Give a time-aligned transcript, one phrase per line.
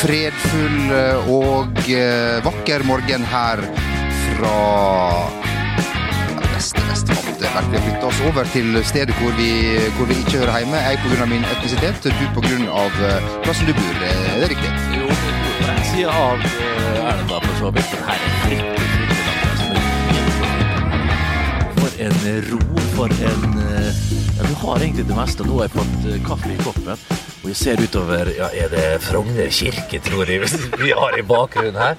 [0.00, 0.92] fredfull
[1.28, 3.60] og eh, vakker morgen her
[4.30, 4.56] fra
[6.54, 9.50] neste neste fall Det er Vi har flytta oss over til stedet hvor vi,
[9.96, 10.80] hvor vi ikke hører hjemme.
[10.86, 11.26] Jeg pga.
[11.28, 12.48] min etnisitet, du pga.
[13.44, 13.94] plassen du bor.
[14.08, 14.70] Er det riktig?
[14.96, 17.96] Jo, vi bor på den sida av eh, elva, for så vidt.
[18.08, 18.88] Her er fryktelig.
[21.80, 22.18] For en
[22.50, 22.62] ro,
[22.96, 23.92] for en eh,
[24.36, 25.44] Ja, du har egentlig det meste.
[25.44, 26.96] Nå har jeg fått eh, kaffe i koppen.
[27.40, 30.44] Og jeg ser utover Ja, er det Frogner kirke, tror jeg
[30.84, 31.96] vi har i bakgrunnen her?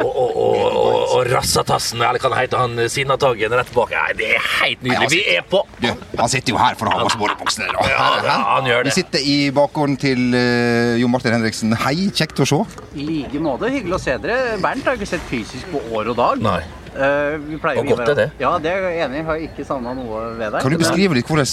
[0.00, 3.92] Og, og, og, og, og Rassatassen, eller hva han heter, han Sinnataggen rett bak.
[3.92, 5.10] Nei, det er helt nydelig.
[5.12, 7.68] Vi er på Du, han sitter jo her for å ha oss seg borebuksene.
[7.68, 8.94] Ja, ja, han gjør det.
[8.94, 11.76] Vi sitter i bakgården til uh, Jon Martin Henriksen.
[11.84, 12.62] Hei, kjekt å se.
[12.96, 13.68] I like måte.
[13.76, 14.56] Hyggelig å se dere.
[14.64, 16.46] Bernt har ikke sett fysisk på år og dag.
[16.48, 16.62] Nei.
[16.90, 18.26] Eh, vi pleier Og å godt er det.
[18.40, 19.24] Ja, det er jeg enig i.
[19.28, 20.58] Har ikke savna noe ved deg.
[20.64, 21.46] Kan du beskrive litt hvordan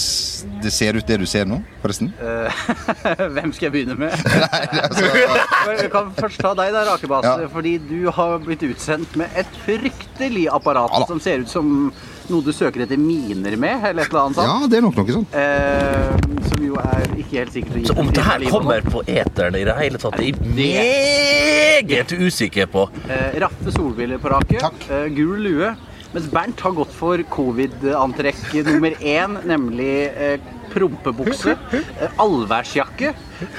[0.64, 2.10] det ser ut, det du ser nå, forresten?
[2.18, 2.62] Eh,
[3.36, 4.14] Hvem skal jeg begynne med?
[4.44, 5.06] Nei, altså,
[5.78, 7.34] Jeg kan først ta deg da, Rakebase.
[7.44, 7.50] Ja.
[7.54, 11.92] Fordi du har blitt utsendt med et fryktelig apparat Ja som ser ut som
[12.32, 14.48] noe du søker etter miner med, eller et eller annet sånt.
[14.48, 15.34] ja, det er nok noe sånt.
[15.34, 18.88] Eh, som jo er ikke helt sikkert å gi Så om et det her kommer
[18.92, 22.88] på eteren i det hele tatt, er jeg meget usikker på.
[23.08, 25.74] Eh, raffe solbriller på raket, eh, gul lue.
[26.08, 30.38] Mens Bernt har gått for covid-antrekk nummer én, nemlig eh,
[30.72, 33.10] prompebukse, eh, allværsjakke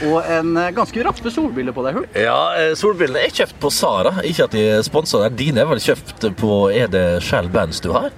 [0.10, 2.18] og en eh, ganske raffe solbriller på deg, Hult.
[2.18, 4.16] Ja, eh, solbrillene er kjøpt på Sara.
[4.26, 5.36] Ikke at de er sponsa der.
[5.38, 8.10] Dine er vel kjøpt på Er det Shell Bands du har?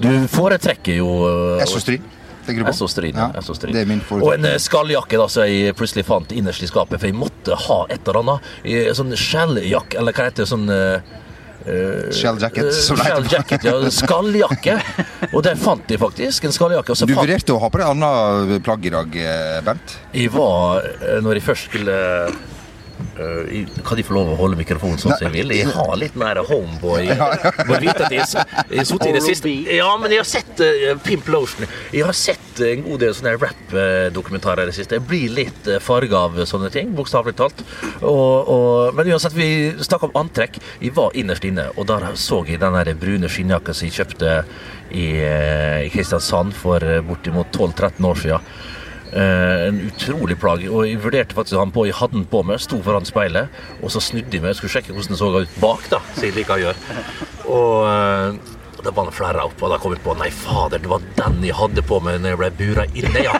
[0.00, 1.64] Du foretrekker jo eh,
[2.46, 2.74] tenker du på?
[2.74, 3.16] Esso-stryn.
[3.16, 3.30] Ja,
[3.72, 7.00] det er min Og en eh, skalljakke da, som jeg plutselig fant innerst i skapet,
[7.00, 8.48] for jeg måtte ha et eller annet.
[8.68, 10.50] I Sånn Shell-jakke, eller hva heter det?
[10.50, 11.14] Sånn eh,
[11.64, 12.70] eh, Shell jacket.
[12.74, 13.76] Shell jacket, ja.
[14.00, 14.78] Skalljakke.
[15.32, 16.96] Og den fant jeg faktisk en skalljakke.
[17.06, 19.20] Du fant å ha på deg annet plagg i dag,
[19.66, 19.96] Bent?
[20.12, 22.42] Jeg var, eh, når jeg først skulle eh,
[23.84, 25.54] Kan de få lov å holde mikrofonen sånn som jeg vil?
[25.56, 27.10] Jeg har litt mer homeboy.
[27.68, 28.24] Må vite at jeg
[28.74, 31.68] jeg i det siste Ja, men jeg har sett uh, Pimp Lotion.
[31.94, 34.98] Jeg har sett eh, en god del sånne rap-dokumentarer i det siste.
[34.98, 37.64] Jeg blir litt uh, farga av sånne ting, bokstavelig talt.
[38.00, 39.48] Og, og, men uansett, vi
[39.78, 40.60] snakker om antrekk.
[40.82, 44.38] Vi var innerst inne, og der så jeg den der brune skinnjakka som jeg kjøpte
[44.94, 48.54] i, eh, i Kristiansand for eh, bortimot 12-13 år siden.
[49.14, 50.66] Eh, en utrolig plage.
[50.70, 51.86] Og jeg vurderte faktisk å ha den på.
[51.86, 54.50] Jeg hadde den på meg, sto foran speilet, og så snudde jeg meg.
[54.50, 56.98] Jeg skulle sjekke hvordan den så ut bak, da, som jeg liker å gjøre.
[57.54, 58.50] Og
[58.84, 61.02] eh, da var han flerra opp, og da kom jeg på Nei, fader, det var
[61.18, 63.34] den jeg hadde på meg når jeg ble bura inne, ja.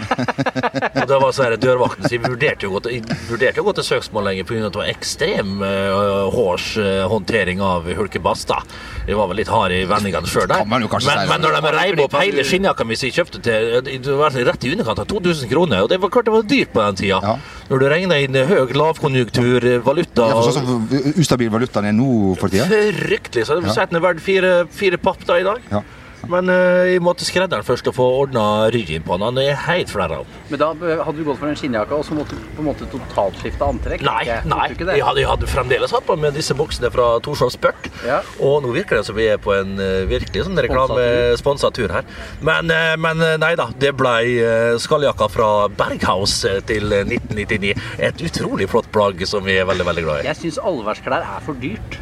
[1.02, 4.48] og det var så her dørvakten, så jeg vurderte jo å gå til, søksmål lenger
[4.48, 4.64] pga.
[4.66, 8.60] at det var ekstrem uh, hårs eh, håndtering av hulkebass, da.
[9.04, 10.64] Jeg var vel litt hard i vendingene før der.
[10.64, 14.34] Men, men når de reiv opp hele skinnjakka mi som jeg kjøpte til det var
[14.48, 16.98] rett i underkant av 2000 kroner, og det var klart det var dyrt på den
[17.02, 17.20] tida.
[17.20, 17.34] Ja.
[17.68, 22.34] Når du regner inn høy lavkonjunktur, valuta Ja, for sånn som ustabil valuta er nå
[22.40, 22.66] for tida.
[22.68, 23.46] Fryktelig.
[23.48, 23.86] Så Ja.
[23.86, 25.70] den er verdt fire, fire papp da i dag.
[25.72, 25.84] Ja.
[26.30, 29.24] Men eh, jeg måtte skredderen først og få ordna ryggen på han.
[29.28, 30.36] Han er helt flerra opp.
[30.50, 32.88] Men da hadde du gått for en skinnjakke og så måtte du på en måte
[32.92, 34.04] totalskifte antrekk?
[34.06, 34.68] Nei, nei.
[34.74, 37.90] Jeg hadde, jeg hadde fremdeles hatt på med disse buksene fra Torshov Spurt.
[38.06, 38.20] Ja.
[38.44, 42.08] Og nå virker det som vi er på en eh, virkelig sånn reklamesponsa tur her.
[42.44, 43.70] Men, eh, men nei da.
[43.84, 44.14] Det ble
[44.44, 47.74] uh, skalljakka fra Berghaus til eh, 1999.
[48.06, 50.28] Et utrolig flott plagg som vi er veldig, veldig glad i.
[50.30, 51.98] Jeg syns allværsklær er for dyrt.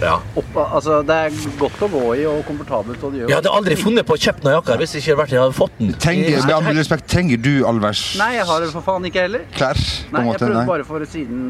[0.00, 0.16] Ja.
[0.40, 3.02] Opp, altså, det er godt å gå i og komfortabelt.
[3.04, 5.26] Og det gjør Jeg hadde aldri funnet på å kjøpe noen jakker hvis det ikke
[5.30, 5.92] jeg hadde fått den.
[6.00, 9.44] Trenger, med all respekt, trenger du alvers Nei, jeg har det for faen ikke heller.
[9.50, 10.64] På Nei, en jeg prøvde Nei.
[10.70, 11.44] bare for siden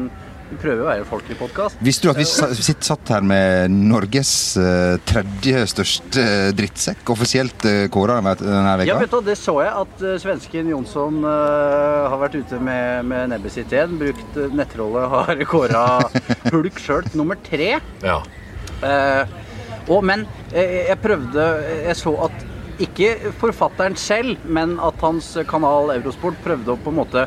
[0.51, 1.77] Vi prøver å være en folkelig podkast.
[1.79, 7.63] Visste du at vi sitter satt her med Norges eh, tredje største eh, drittsekk, offisielt
[7.63, 12.19] uh, kåra denne Ja, vet du, Det så jeg at eh, svensken Jonsson eh, har
[12.19, 13.95] vært ute med, med nebbet sitt igjen.
[14.01, 15.85] Brukt uh, nettrollet, har kåra
[16.51, 17.77] Hulk sjøl nummer tre.
[18.03, 18.19] Ja.
[18.81, 19.37] Eh,
[19.89, 21.43] og, men eh, jeg prøvde
[21.87, 22.47] Jeg så at
[22.81, 27.25] ikke forfatteren selv, men at hans kanal Eurosport prøvde å på en måte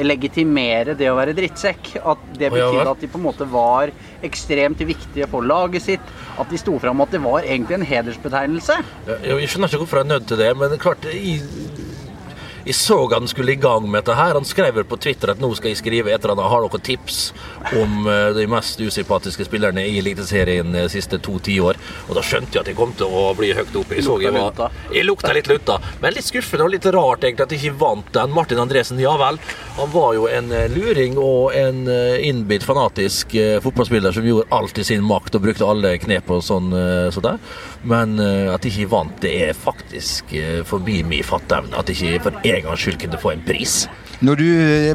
[0.00, 1.96] legitimere det å være drittsekk.
[1.98, 3.92] At det betydde at de på en måte var
[4.24, 6.12] ekstremt viktige for laget sitt.
[6.40, 8.78] At de sto fram at det var egentlig en hedersbetegnelse.
[9.10, 11.42] Jeg, skjønner ikke hvorfor jeg er nødt til det, men klart jeg,
[12.64, 14.36] jeg så han skulle i gang med dette her.
[14.38, 16.84] Han skrev vel på Twitter at nå skal jeg skrive etter at han har noen
[16.84, 17.32] tips
[17.78, 21.80] om eh, de mest usympatiske spillerne i Eliteserien de siste to tiår.
[22.08, 23.98] Og da skjønte jeg at jeg kom til å bli høyt oppe.
[23.98, 25.78] Jeg, jeg, var, jeg lukta litt lunta.
[26.02, 28.34] Men litt skuffende og litt rart egentlig at jeg ikke vant den.
[28.36, 29.40] Martin Andresen, ja vel.
[29.78, 34.50] Han var jo en eh, luring og en eh, innbitt, fanatisk eh, fotballspiller som gjorde
[34.54, 36.72] alt i sin makt og brukte alle knep og sånn.
[36.76, 37.22] eh, så.
[37.86, 41.76] Men eh, at jeg ikke vant, det er faktisk eh, forbi min fatteevne.
[41.78, 43.82] At jeg ikke for en gangs skyld kunne få en pris.
[44.22, 44.44] Når du,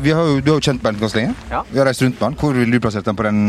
[0.06, 1.34] vi har jo, du har jo kjent Bernt ganske lenge.
[1.52, 1.64] Ja.
[1.72, 2.38] Vi har reist rundt med han.
[2.40, 3.42] Hvor ville du plassert han på den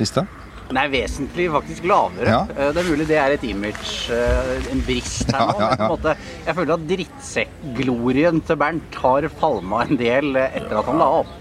[0.00, 0.24] lista?
[0.72, 2.24] Nei, vesentlig faktisk lavere.
[2.30, 2.38] Ja.
[2.56, 5.60] Eh, Det er mulig det er et image, eh, en brist her Ja, nå.
[5.60, 5.90] ja, men på en ja.
[5.92, 6.14] måte,
[6.46, 11.10] jeg føler at drittsekkglorien til Bernt har falma en del eh, etter at han la
[11.20, 11.34] opp.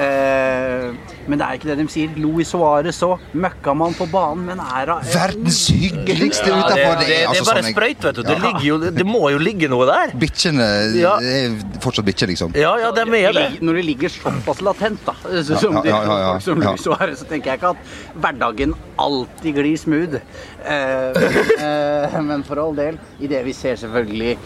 [0.00, 0.92] Eh,
[1.28, 2.12] men det er ikke det de sier.
[2.20, 3.20] Louis Suárez òg.
[3.36, 7.62] Møkkamann på banen, men er da Verdens hyggeligste Ja, det, det, det, altså er bare
[7.64, 8.22] sånn sprøyt, vet du.
[8.26, 10.14] Det, jo, det må jo ligge noe der.
[10.20, 10.68] Bikkjene
[10.98, 11.16] Ja.
[11.22, 12.54] det er fortsatt bikkjer, liksom.
[12.58, 13.46] Ja, ja, de er det.
[13.62, 16.32] Når det ligger såpass latent, da, så- som, Ja, ja, ja, ja.
[16.38, 17.76] folk som Louis Suárez, så tenker jeg ikke at
[18.16, 20.16] hverdagen alltid glir smooth.
[20.64, 24.36] Eh, men, eh, men for all del, idet vi ser selvfølgelig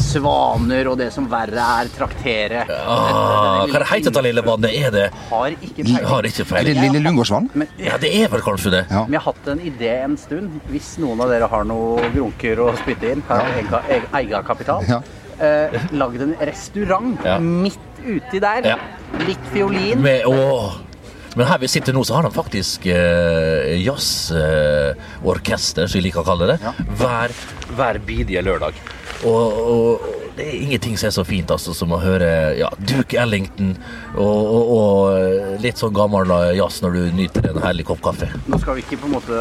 [0.00, 4.70] svaner og det som verre er, traktere Ah, hva heter dette lille vannet?
[4.76, 6.06] Er det Har ikke peiling.
[6.10, 6.74] har ikke Er det.
[6.80, 7.46] Lille Lungårdsvann?
[7.78, 8.82] Ja, det er vel kanskje det.
[8.90, 9.02] Ja.
[9.04, 10.60] Men jeg har hatt en idé en stund.
[10.70, 13.82] Hvis noen av dere har noe grunker å spytte inn, har ega,
[14.20, 15.00] eierkapital, Ja.
[15.40, 17.38] eh, lagd en restaurant Ja.
[17.38, 18.62] midt uti der.
[18.64, 18.76] Ja.
[19.26, 20.00] Litt fiolin.
[20.00, 20.72] Med, åh.
[21.36, 26.24] Men her vi sitter nå, så har de faktisk eh, jazzorkester, som vi liker å
[26.24, 26.58] kalle det,
[26.96, 27.28] hver,
[27.76, 28.72] hver bidige lørdag.
[29.24, 32.28] Og, og det er ingenting som er så fint altså, som å høre
[32.58, 33.72] ja, Duke Ellington
[34.12, 36.28] og, og, og litt sånn gammel
[36.58, 38.28] jazz når du nyter en herlig kopp kaffe.
[38.50, 39.40] Nå skal vi ikke på en måte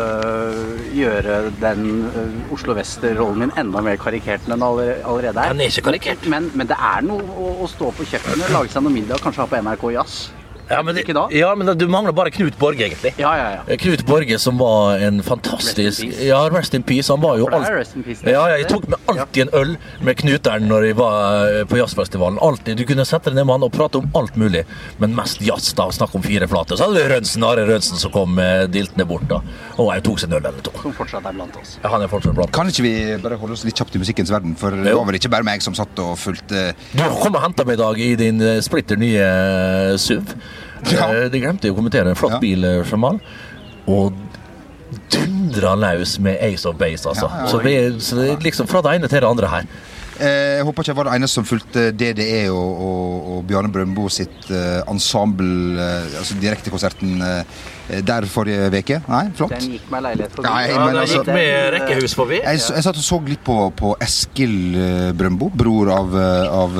[0.96, 5.52] gjøre den eh, Oslo Vest-rollen min enda mer karikert enn den allerede er.
[5.52, 6.26] Den er ikke karikert.
[6.32, 9.44] Men, men det er noe å, å stå på kjøkkenet, lage seg noe middag, kanskje
[9.44, 10.18] ha på NRK Jazz.
[10.70, 11.04] Ja, men, det,
[11.38, 13.12] ja, men du mangler bare Knut Borge, egentlig.
[13.22, 13.76] Ja, ja, ja.
[13.78, 16.26] Knut Borge som var en fantastisk Rest in peace.
[16.26, 17.12] Ja, rest in peace.
[17.14, 18.24] Han var jo alt- rest in peace.
[18.26, 21.78] Ja, ja, jeg tok med alltid en øl med Knuteren når jeg var eh, på
[21.78, 22.40] jazzfestivalen.
[22.42, 22.78] Alltid.
[22.82, 24.64] Du kunne sette deg ned med han og prate om alt mulig,
[25.02, 25.72] men mest jazz.
[25.78, 26.76] da, Snakke om fire flater.
[26.80, 29.28] Så hadde vi Rønsen, Are Rønsen som kom eh, diltende bort.
[29.30, 29.42] da.
[29.78, 30.74] Og jeg tok seg en øl eller to.
[30.82, 31.78] Som fortsatt er blant oss.
[31.84, 32.52] Ja, han er fortsatt blant.
[32.56, 34.58] Kan ikke vi bare holde oss litt kjapt i musikkens verden?
[34.60, 37.66] For det var vel ikke bare meg som satt og fulgte Du kom og henta
[37.68, 40.34] meg i dag i din eh, splitter nye eh, SUV.
[40.92, 41.08] Ja.
[41.14, 42.40] Eh, De glemte jo å kommentere en flott Ja.
[42.44, 43.20] bil, eh, Jamal.
[43.88, 44.14] Og
[45.12, 47.28] dundra løs med Ace of Base, altså.
[47.30, 47.52] Ja, ja.
[47.52, 49.68] Så, vi, så det er liksom fra det ene til det andre her.
[50.16, 53.68] Eh, Jeg håper ikke jeg var den eneste som fulgte DDE og, og, og Bjarne
[53.74, 54.48] Brøndbo sitt
[54.88, 55.76] ensemble,
[56.22, 57.20] altså direktekonserten
[58.08, 59.02] der forrige uke.
[59.12, 59.52] Nei, flott.
[59.60, 60.48] Den gikk meg leilighet forbi.
[60.48, 62.40] Nei, Ja, men det altså- gikk med rekkehus forbi.
[62.40, 64.56] Jeg, jeg, jeg satt og så litt på, på Eskil
[65.20, 66.80] Brøndbo, bror av, av,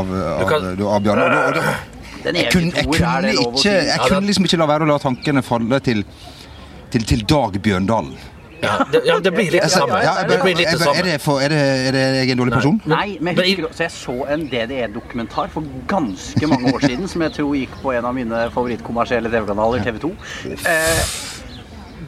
[0.00, 0.14] av,
[0.48, 1.28] av, av Bjarne.
[1.28, 1.76] Og, da- og, da-
[2.24, 4.58] Den jeg kunne, jeg kunne, er det lov å ikke, jeg Ja, kunne liksom ikke
[4.62, 6.04] la være å la tankene falle til,
[6.92, 8.14] til, til Dag Bjørndalen.
[8.62, 9.98] Ja, det, ja, det blir litt det samme.
[10.04, 12.52] ja, Det blir litt det bare- er, det for, er, er det jeg en dårlig
[12.54, 12.76] person?
[12.86, 17.08] Nei, men Men jeg husker, så jeg så en DDE-dokumentar for ganske mange år siden,
[17.10, 20.12] som jeg tror gikk på en av mine favorittkommersielle TV-kanaler, TV 2.
[20.46, 21.02] Eh,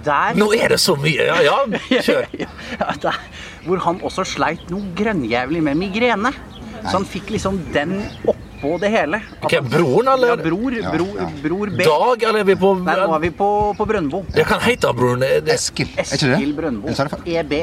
[0.05, 1.27] der Nå er det så mye!
[1.27, 1.59] Ja, ja,
[2.07, 2.31] kjør.
[2.85, 3.19] ja, der,
[3.67, 6.31] hvor han også sleit noe grønnjævlig med migrene.
[6.85, 7.99] Så han fikk liksom den
[8.65, 9.21] oppå det hele.
[9.39, 10.29] At okay, broren, eller?
[10.29, 11.29] Ja, bror, Ja, bror, ja.
[11.43, 11.85] bror B.
[11.85, 14.25] Dag, eller er vi på Nei, nå er vi på, på Brøndbo.
[14.35, 15.27] Jeg kan hete han broren.
[15.55, 15.91] Eskil?
[16.01, 16.95] Eskil Brøndbo.
[17.27, 17.59] EB.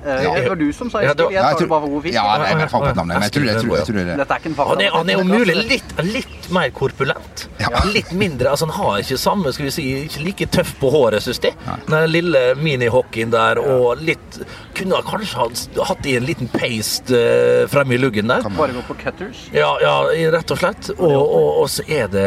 [0.00, 0.34] Eh, Ja.
[0.34, 1.30] Det var du som sa Eskil.
[1.34, 2.14] Jeg tar det bare for god fisk.
[2.14, 4.16] Ja, nei, jeg fant på et men jeg tror, jeg tror, jeg tror det er.
[4.16, 7.44] Dette er ikke en Han er, han er om mulig litt, litt mer korpulent.
[7.60, 7.68] Ja.
[7.96, 8.48] Litt mindre.
[8.50, 11.52] altså Han har ikke samme, skal vi si, ikke like tøff på håret, syns jeg.
[11.90, 14.40] Den lille minihockeyen der og litt
[14.74, 18.42] Kunne kanskje hatt- hatt i en liten paste uh, fremme i luggen der.
[18.56, 19.48] Bare gå på cutters.
[19.52, 19.94] Ja, ja,
[20.32, 20.90] rett og slett.
[20.96, 22.26] Og, og, og så er det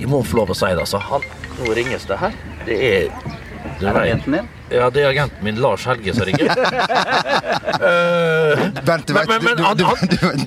[0.00, 0.98] Jeg må få lov å si det, altså.
[0.98, 1.22] Han,
[1.62, 2.34] nå ringes det her.
[2.66, 3.10] Det er
[3.78, 4.48] det Er det jenten din?
[4.70, 6.48] Ja, det er agenten min, Lars Helge, som ringer.
[7.88, 9.84] uh, vent, men- du,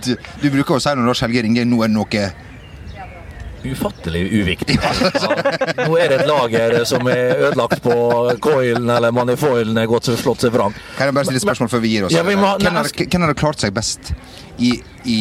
[0.06, 2.32] du, du, bruker å si når Lars Helge ringer nå er noe
[3.62, 4.80] Ufattelig uviktig.
[4.82, 4.90] Ja.
[5.86, 7.94] Nå er det et lager som er ødelagt på
[8.42, 10.74] coilen, eller manifoilen er gått slått seg fram.
[10.98, 12.16] Kan jeg bare stille spørsmål før vi gir oss?
[12.16, 14.16] Ja, må hvem, hadde klart seg best
[14.58, 14.74] i,
[15.06, 15.20] i,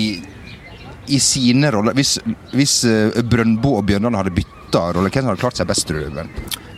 [1.12, 1.92] i sine roller?
[1.98, 2.16] Hvis,
[2.56, 6.22] hvis eh, Brøndbo og Bjørndalen hadde bytta rolle, hvem hadde klart seg best, tror du?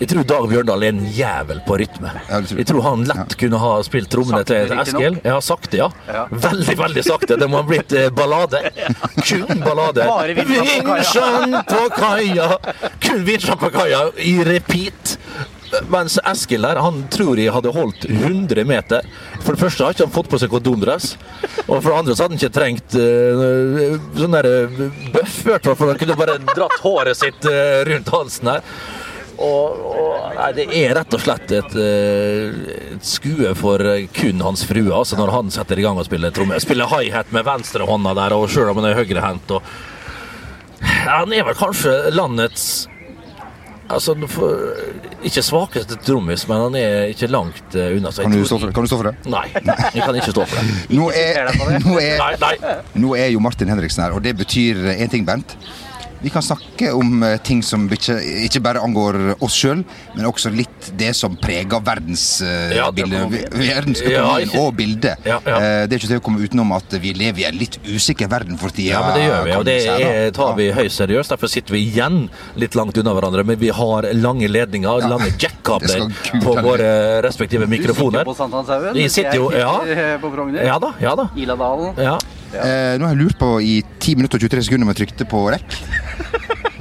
[0.02, 2.10] Jeg tror Dag Bjørndal er en jævel på rytme.
[2.28, 5.20] Ja, tror- Jeg tror han lett kunne ha spilt trommene til Eskil.
[5.24, 5.88] Ja, sakte, ja.
[6.08, 6.26] Ja.
[6.30, 7.36] Veldig, veldig sakte.
[7.38, 8.58] Det må ha blitt eh, ballade.
[9.22, 10.02] Kun ballade.
[10.48, 12.48] Vinsjen på kaia!
[13.00, 15.16] Kun vinsjen på kaia i repeat.
[15.92, 19.06] Mens Eskil der, han tror jeg hadde holdt 100 meter.
[19.40, 21.14] For det første har ikke han fått på seg kondomdress.
[21.66, 24.82] Og for det andre så hadde han ikke trengt uh, sånn der eh,
[25.14, 28.68] bøff, i hvert fall, for han kunne bare dratt håret sitt uh, rundt halsen her.
[29.42, 33.82] Og, og nei, det er rett og slett et, et skue for
[34.14, 36.60] kun hans frue, altså når han setter i gang og spiller tromme.
[36.62, 39.56] Spiller high-hat med venstrehånda der, og sjøl om han er høyrehendt.
[39.56, 42.70] og Han er vel kanskje landets
[43.92, 44.72] Altså, for,
[45.22, 48.10] Ikke svakeste trommis, men han er ikke langt eh, unna.
[48.10, 48.74] så jeg Kan du stå for?
[48.74, 49.30] Kan du stå for det?
[49.30, 50.96] Nei, jeg kan ikke stå for det.
[50.98, 51.52] Nå er,
[51.84, 55.56] nå er, nå er jo Martin Henriksen her, og det betyr én ting, Bernt.
[56.22, 58.14] Vi kan snakke om eh, ting som ikke,
[58.46, 59.80] ikke bare angår oss sjøl,
[60.14, 62.76] men også litt det som preger verdensbildet.
[62.78, 62.90] Ja,
[63.72, 65.24] verdensøkonomien Ja, og bildet.
[65.26, 65.56] Ja, ja.
[65.58, 68.30] Eh, Det er ikke til å komme utenom at vi lever i en litt usikker
[68.30, 68.94] verden for tida.
[68.94, 71.34] Ja, men det gjør vi, og det er, tar vi høyst seriøst.
[71.34, 72.20] Derfor sitter vi igjen
[72.60, 76.06] litt langt unna hverandre, men vi har lange ledninger, lange jack-kabler
[76.44, 76.92] på våre
[77.26, 78.22] respektive mikrofoner.
[78.22, 78.94] Du sitter på Sankthanshaugen?
[79.00, 79.74] Vi sitter jo- Jeg ja.
[79.82, 80.62] sitter på Frogner.
[80.70, 81.28] Ja da, ja da.
[81.36, 81.94] Iladalen.
[81.98, 82.18] Ja,
[82.54, 85.24] Eh, nå har jeg lurt på i 10 minutter og 23 sekunder om jeg trykte
[85.30, 85.76] på rekk,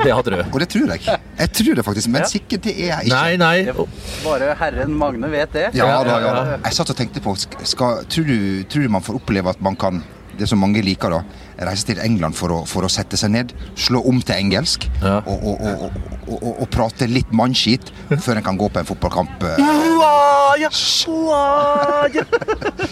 [0.01, 0.39] det hadde du.
[0.41, 1.01] og det tror jeg.
[1.39, 2.27] Jeg tror det faktisk, men Ja.
[2.27, 3.15] sikkert det er jeg ikke.
[3.15, 3.63] Nei, nei.
[3.65, 5.67] Det- Bare herren Magne vet det.
[5.75, 6.57] Ja, da, ja, ja.
[6.65, 9.75] Jeg satt og tenkte på skal, tror, du, tror du man får oppleve at man
[9.75, 10.03] kan
[10.37, 11.21] det som mange liker, da
[11.67, 15.17] reise til England for å, for å sette seg ned, slå om til engelsk Ja.
[15.27, 15.91] og, og, og, og,
[16.39, 19.43] og, og prate litt mannskit før en kan gå på en fotballkamp.
[19.43, 19.61] eh.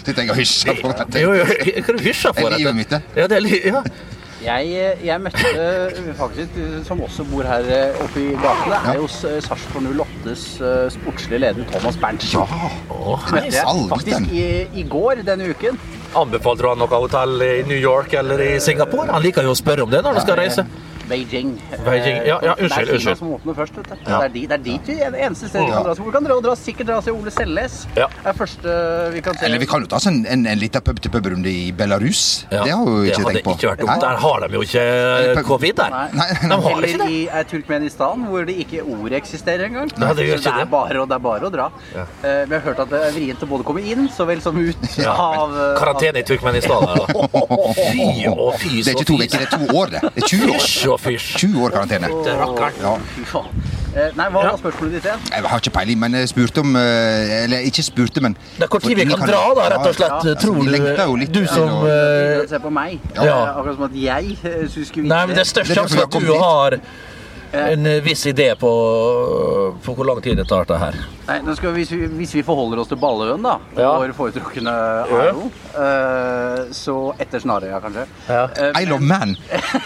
[0.04, 1.20] Sitter jeg og hysjer på dette.
[1.24, 2.48] Jo, jo, hva det du hysjer for?
[2.50, 2.78] Det livet dette?
[2.80, 3.02] mitt, det.
[3.20, 3.82] Ja, det er li ja.
[4.40, 8.94] Jeg, jeg møtte eh, faktisk, eh, som også bor her eh, oppe i gatene, Ja.
[8.94, 9.08] er jo
[9.44, 12.40] Sarpsborg 08s eh, sportslige leder Thomas Berntsen.
[12.40, 12.70] Ja.
[12.88, 14.46] Å, Møtte jeg faktisk i,
[14.80, 15.76] i går denne uken.
[16.16, 19.12] Anbefalte du han noe hotell i New York eller i Singapore?
[19.12, 20.64] Han liker jo å spørre om det når han skal reise.
[21.10, 21.50] Beijing.
[21.84, 22.18] Beijing.
[22.28, 23.76] Ja, ja, unnskyld, Det er Kina som åpner først.
[23.80, 23.94] vet du.
[24.06, 24.18] Ja.
[24.20, 25.94] Det, er dit, det er dit vi er det eneste stedet vi kan dra.
[25.98, 27.76] Så vi kan dra, dra, sikkert dra til Ole Selnes.
[27.98, 28.06] Ja.
[28.24, 28.74] Er første
[29.14, 29.44] vi kan se.
[29.48, 32.22] Eller vi kan jo ta oss en, en, en liten pub-til-pub-runde i Belarus.
[32.50, 33.54] Ja, Det har vi jo ikke tenkt på.
[33.58, 34.04] ikke vært dumt.
[34.06, 35.90] Der har de jo ikke covid der.
[35.94, 36.06] Nei.
[36.20, 37.10] Nei, nei, De har ikke det.
[37.10, 39.90] i eh, Turkmenistan, hvor det ikke ordet eksisterer engang.
[39.98, 40.66] Nei, det gjør ikke det det.
[40.66, 41.68] er bare, det er bare å dra.
[41.94, 42.06] Ja.
[42.22, 44.56] Eh, vi har hørt at det er vrient å både komme inn så vel som
[44.60, 45.14] ut Ja.
[45.42, 46.86] av eh, Karantene i Turkmenistan.
[47.10, 49.26] Fy og Fy og fys Det er ikke to fys.
[49.26, 50.00] uker, det er to år, det.
[50.14, 50.99] Det er 20 år.
[51.00, 52.08] Fysj 20 år karantene.
[52.24, 52.80] Det rakkeren.
[52.82, 53.44] Ja.
[53.90, 54.50] Eh, nei, hva Ja.
[54.52, 55.22] var spørsmålet ditt igjen?
[55.32, 58.78] Jeg har ikke peiling, men jeg spurte om eh, Eller ikke spurte, men Det er
[58.78, 60.26] tid vi kan dra, da, rett og slett.
[60.28, 63.00] Ja, Tror altså, lengter jo du litt Du som eh, Se på meg.
[63.16, 63.56] Ja.
[63.56, 64.36] Akkurat som at jeg
[64.70, 66.78] syns ikke vi Nei, men det er størst sjanse for at du har
[67.52, 68.70] en eh, viss idé på,
[69.84, 70.98] på hvor lang tid det tar, det her.
[71.26, 73.92] Nei, nå skal vi, hvis, vi, hvis vi forholder oss til Balløen, da, Ja.
[73.98, 74.72] vår foretrukne
[75.06, 78.06] Aero, uh, så etter Snarøya, kanskje.
[78.28, 78.44] Ja.
[78.56, 79.36] Uh, Isle of Man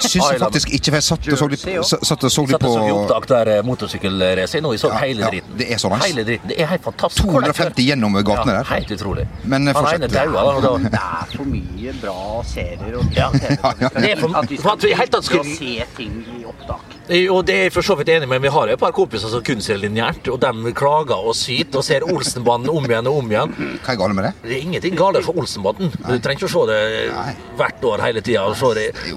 [0.00, 2.66] syns jeg faktisk ikke, for jeg satt og så litt, satt og så litt Satt
[2.68, 4.74] og så opptak der eh, motorsykkelrace nå.
[4.74, 6.08] Jeg så Ja, hele ja, det er så nice.
[6.08, 6.50] Hele driten.
[6.52, 7.28] Det er helt fantastisk.
[7.28, 8.72] 250 gjennom gatene ja, der.
[8.72, 9.28] Helt utrolig.
[9.44, 10.08] Men, eh, fortsett.
[10.12, 12.18] Det er for mye bra
[12.48, 13.56] serier og TV-serier.
[13.60, 13.70] ja.
[13.84, 14.34] ja, ja.
[14.42, 16.93] at vi for at vi skal se ting i opptak.
[17.04, 18.92] Og det er jeg for så vidt enig med, men vi har jo et par
[18.96, 23.08] kompiser som kun ser lineært, og de klager og syter og ser Olsenbanden om igjen
[23.10, 23.52] og om igjen.
[23.84, 24.32] Hva er galt med det?
[24.44, 25.92] Det er ingenting galt for Olsenbanden.
[25.92, 26.78] Du trenger ikke å se det
[27.12, 27.34] Nei.
[27.58, 28.46] hvert år hele tida.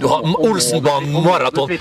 [0.02, 1.72] Du har Olsenbanden maraton.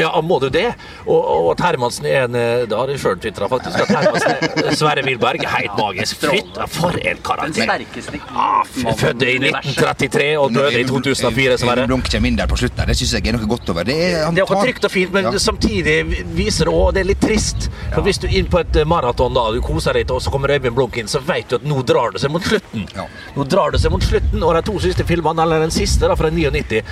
[0.00, 0.70] Ja, må du det?
[1.04, 3.84] Og, og at Hermansen er en eh, Det har jeg sjøl tvitra, faktisk.
[3.84, 5.44] At Hermansen er Sverre Wilberg.
[5.44, 6.24] Helt magisk.
[6.24, 11.86] Fytt, for en Den sterkeste Ah, Født i 1933 og døde i 2004, Sverre.
[11.90, 12.88] Blunk kommer inn der på slutten.
[12.88, 13.84] Det syns jeg er noe godt over.
[13.84, 15.49] Det er, han Det er trygt og fint, men Ja.
[15.50, 17.68] Samtidig viser det også det er litt trist.
[17.90, 20.32] For Hvis du er inn på et eh, maraton da, du koser deg, og så
[20.32, 22.86] kommer Øyvind Blunk inn, så vet du at nå drar det seg mot slutten.
[22.96, 23.06] Ja.
[23.36, 26.16] Nå drar det seg mot slutten, og de to siste filmene, eller den siste da,
[26.18, 26.82] fra 99,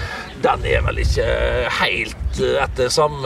[0.42, 1.26] den er vel ikke
[1.80, 3.22] helt eh, etter samme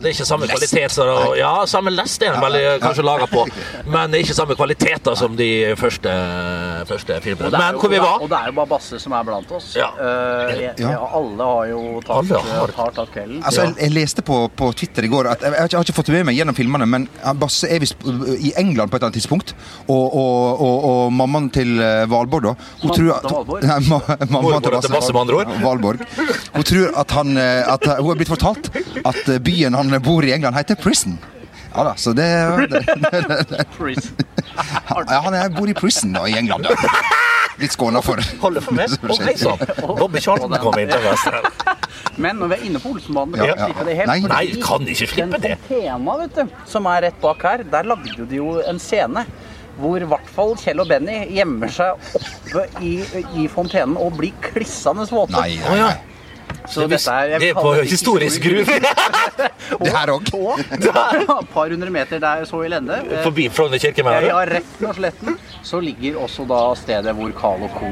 [0.00, 0.56] Det er ikke samme Lest.
[0.56, 3.44] kvalitet som Ja, samme lest er den vel eh, kanskje laga på,
[3.92, 6.12] men det ikke samme kvaliteter som de første,
[6.88, 7.50] første filmene.
[7.54, 9.72] Men hvor vi var Og det er jo bare Basse som er blant oss.
[9.78, 9.88] Ja.
[9.96, 10.96] Uh, jeg- Ja.
[11.20, 13.42] alle har jo tatt, Alle har- har tatt kvelden.
[13.44, 15.78] Altså, jeg, jeg leste på, på Twitter i går at Jeg, jeg, har ikke, jeg
[15.78, 17.08] har ikke fått det med meg gjennom filmene, men
[17.40, 17.96] Basse er visst
[18.38, 19.54] i England på et eller annet tidspunkt.
[19.88, 23.64] Og, og, og, og mammaen til eh, Valborg, da hun tror til Valborg?
[23.70, 25.52] Nei, ma, mammaen til Basse, med andre ord.
[25.54, 26.04] Ja, Valborg.
[26.54, 28.70] Hun tror at han eh, at Hun har blitt fortalt
[29.04, 31.18] at eh, byen han bor i England, heter Prison.
[31.74, 32.26] Ja da, så det,
[32.70, 32.80] det,
[33.12, 34.16] det, det Prison.
[34.88, 36.66] ja, Han er, bor i prison da, i England.
[36.66, 36.90] Da.
[37.60, 38.94] Litt skåna for Holder for meg.
[39.06, 39.60] Og hei sann.
[39.98, 41.42] Bobby Charlton kom inn til venstre.
[42.20, 43.68] Men når vi er inne på Olsenbanen, Ja, ja.
[43.86, 44.10] det helt.
[44.10, 44.18] Nei.
[44.32, 45.54] Nei, kan ikke slippe det.
[45.68, 49.26] Den fontena, vet du, som er rett bak her, der lagde de jo en scene
[49.80, 52.98] hvor i hvert fall Kjell og Benny gjemmer seg oppe i,
[53.40, 55.38] i fontenen og blir klissende våte.
[55.38, 55.94] Nei, nei, nei.
[56.70, 58.66] Så dette er, Det er på historisk grunn.
[59.80, 60.30] Det her òg.
[60.74, 62.96] Et par hundre meter der så i lende.
[63.10, 64.26] eh, Forbi Frogner kirke, Ja, du?
[64.26, 67.90] ja, rett av sletten så ligger også da stedet hvor Carl Co.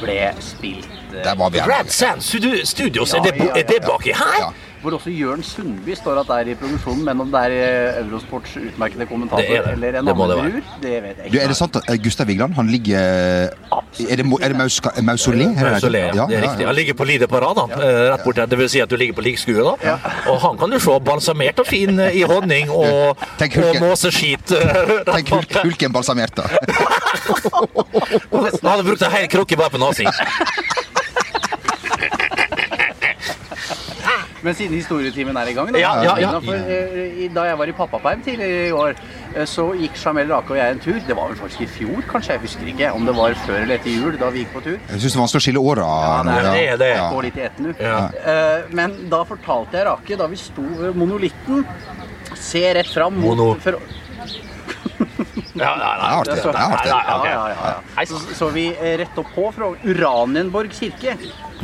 [0.00, 0.88] ble spilt.
[1.12, 1.60] eh, Der var vi.
[1.60, 2.74] Rad Sand Studios,
[3.12, 4.48] det, er det baki her?
[4.78, 4.82] Ja.
[4.82, 7.98] hvor også Jørn Sundby står at det er i produksjonen, men om det er eh,
[8.04, 9.72] Eurosports utmerkede kommentator Det det.
[9.72, 12.54] eller en annen bror, det vet jeg Du, er det sant at eh, Gustav Vigeland
[12.54, 15.48] han ligger Er det, mo- er det mausolé?
[15.48, 16.14] Er det Mausolé, det?
[16.14, 16.26] ja.
[16.30, 16.66] Det er riktig.
[16.68, 18.50] Han ligger på Lide Parada, eh, rett.
[18.50, 19.96] Det vil si at du ligger på likskue, da.
[20.30, 24.52] Og han kan du se balsamert og fin eh, i honning og, og måseskit.
[24.54, 26.46] eh, Tenk hulk, hulken balsamert, da.
[28.28, 30.06] Han hadde brukt en hel krukke bare på nesen.
[34.42, 36.28] Men siden historietimen er i gang, da, Ja, ja, ja.
[36.40, 38.94] For, uh, da jeg var i pappaperm tidligere i år,
[39.34, 41.00] uh, så gikk Jamel Rake og jeg en tur.
[41.08, 42.36] Det var vel faktisk i fjor, kanskje.
[42.36, 44.78] Jeg husker ikke om det var før eller etter jul da vi gikk på tur.
[44.78, 45.88] Jeg syns det er vanskelig å skille åra.
[46.06, 46.90] Ja, det er det, det.
[46.96, 47.08] Ja.
[47.12, 47.74] Gå litt i ett nå.
[47.82, 47.98] Ja.
[48.34, 51.64] Eh, Men da fortalte jeg Rake, da vi sto ved monolitten,
[52.38, 53.54] se rett fram mot Mono.
[53.60, 53.80] for,
[55.58, 56.24] Ja, ja, Det er artig.
[56.24, 56.86] Det er så- artig.
[56.88, 57.24] Ja, Ja, ok.
[57.26, 58.04] ja, ja, ja.
[58.04, 61.16] Så, så vi rett opp på fra Uranienborg kirke.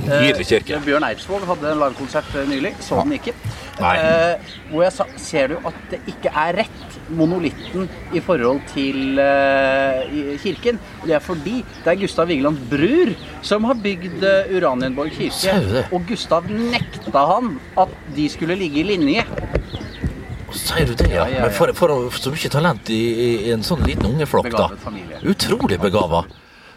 [0.02, 0.78] Eh, Nydelig kirke.
[0.84, 2.72] Bjørn Eidsvåg hadde en livekonsert eh, nylig.
[2.82, 3.34] Så den ikke.
[3.78, 3.92] Nei.
[3.98, 7.86] Eh, hvor jeg sa Ser du at det ikke er rett, monolitten,
[8.16, 10.80] i forhold til eh, kirken?
[11.04, 14.24] Det er fordi det er Gustav Vigeland Brur som har bygd
[14.54, 15.86] Uranienborg kirke.
[15.94, 19.24] Og Gustav nekta han at de skulle ligge i linje.
[20.54, 21.24] Sier du det, ja?
[21.24, 21.46] Ja, ja, ja.
[21.46, 24.68] Men for, for så mye talent i, i, en sånn liten ungeflokk, da.
[25.26, 26.22] Utrolig begava,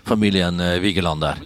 [0.07, 1.45] familien Vigeland der.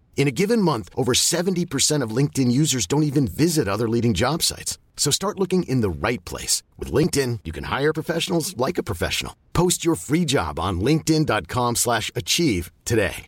[0.15, 4.43] In a given month, over 70% of LinkedIn users don't even visit other leading job
[4.43, 4.77] sites.
[4.95, 6.61] So start looking in the right place.
[6.77, 9.35] With LinkedIn, you can hire professionals like a professional.
[9.53, 13.25] Post your free job on linkedin.com slash achieve today.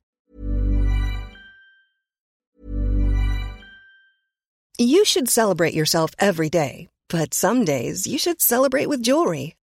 [4.79, 9.55] You should celebrate yourself every day, but some days you should celebrate with jewelry.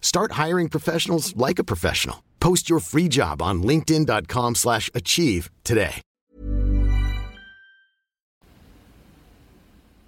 [0.00, 2.16] Start hiring professionals like a professional.
[2.40, 6.02] Post your free job on linkedin.com slash achieve today.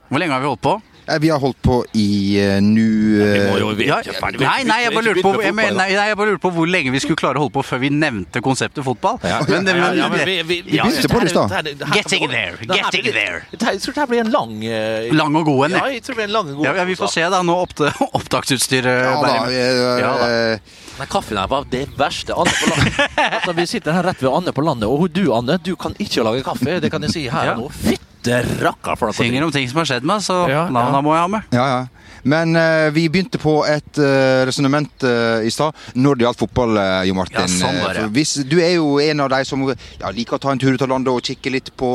[0.09, 0.81] Hvor lenge har vi holdt på?
[1.08, 2.82] Eh, Vi har holdt på i uh, nå
[3.18, 5.86] Vi må jo eh, vi er Ja, nei, nei, jeg bare lurte på, vi- nei,
[5.90, 8.42] jeg bare lurte på hvor lenge vi skulle klare å holde på før vi nevnte
[8.44, 9.18] konseptet fotball.
[9.26, 11.72] Ja, Men, det- ja, men, ja, men vi, vi, Vi begynte på det i stad.
[11.96, 13.42] Getting there, getting there.
[13.50, 16.14] Jeg tror det her blir en lang uh, Lang og god en, Ja, jeg tror
[16.14, 19.02] det blir en lang og god Ja, ja, vi får se da nå oppta opptaksutstyret.
[19.08, 19.34] Ja da.
[19.50, 20.30] Eh, Ja da.
[20.54, 22.34] eh, Nei, kaffen her var det verste.
[22.36, 23.02] Anne på landet.
[23.32, 26.22] Altså, vi sitter her rett ved Anne på landet, og du Anne, du kan ikke
[26.26, 26.78] lage kaffe.
[26.84, 27.54] Det kan jeg si her Ja.
[27.58, 27.96] og nå.
[28.22, 29.16] Fytte rakker for noe.
[29.16, 31.00] Synger om ting som har skjedd meg, så Ja, ja.
[31.02, 31.42] må jeg ha med.
[31.50, 31.82] Ja, ja.
[32.22, 36.76] Men eh, vi begynte på et uh, resonnement uh, i stad når det gjaldt fotball,
[36.78, 37.40] uh, Jo Martin.
[37.40, 38.04] Ja, sånn var det.
[38.14, 40.85] Hvis, du er jo en av de som ja, liker å ta en tur ut
[40.87, 41.90] av landet og kikke litt på,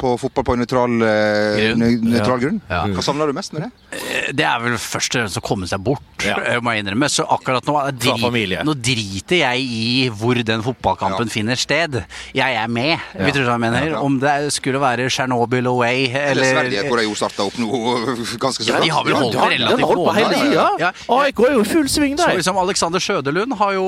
[0.00, 1.84] på fotball på nøytral uh, Grunn.
[2.08, 2.62] nøytral grunn.
[2.70, 2.86] Ja.
[2.96, 4.32] Hva savner du mest med det?
[4.32, 6.38] Det er vel først og fremst å komme seg bort, Ja.
[6.64, 7.12] må jeg innrømme.
[7.12, 11.34] Så akkurat nå, drit, nå driter jeg i hvor den fotballkampen Ja.
[11.36, 12.00] finner sted.
[12.32, 13.28] Jeg er med, Ja.
[13.28, 13.90] du hva jeg mener.
[13.92, 14.00] Ja.
[14.00, 15.33] Om det skulle være Tsjernobyl
[15.66, 19.04] away, Eller eller Sverige, hvor de jo starta opp noe ganske så Ja, de har
[19.04, 20.66] vel holdt Ja, relativt har holdt på hele tida.
[20.80, 20.90] Ja.
[21.18, 22.36] AIK er jo i full sving Så der.
[22.40, 23.86] liksom Alexander Sjødelund har jo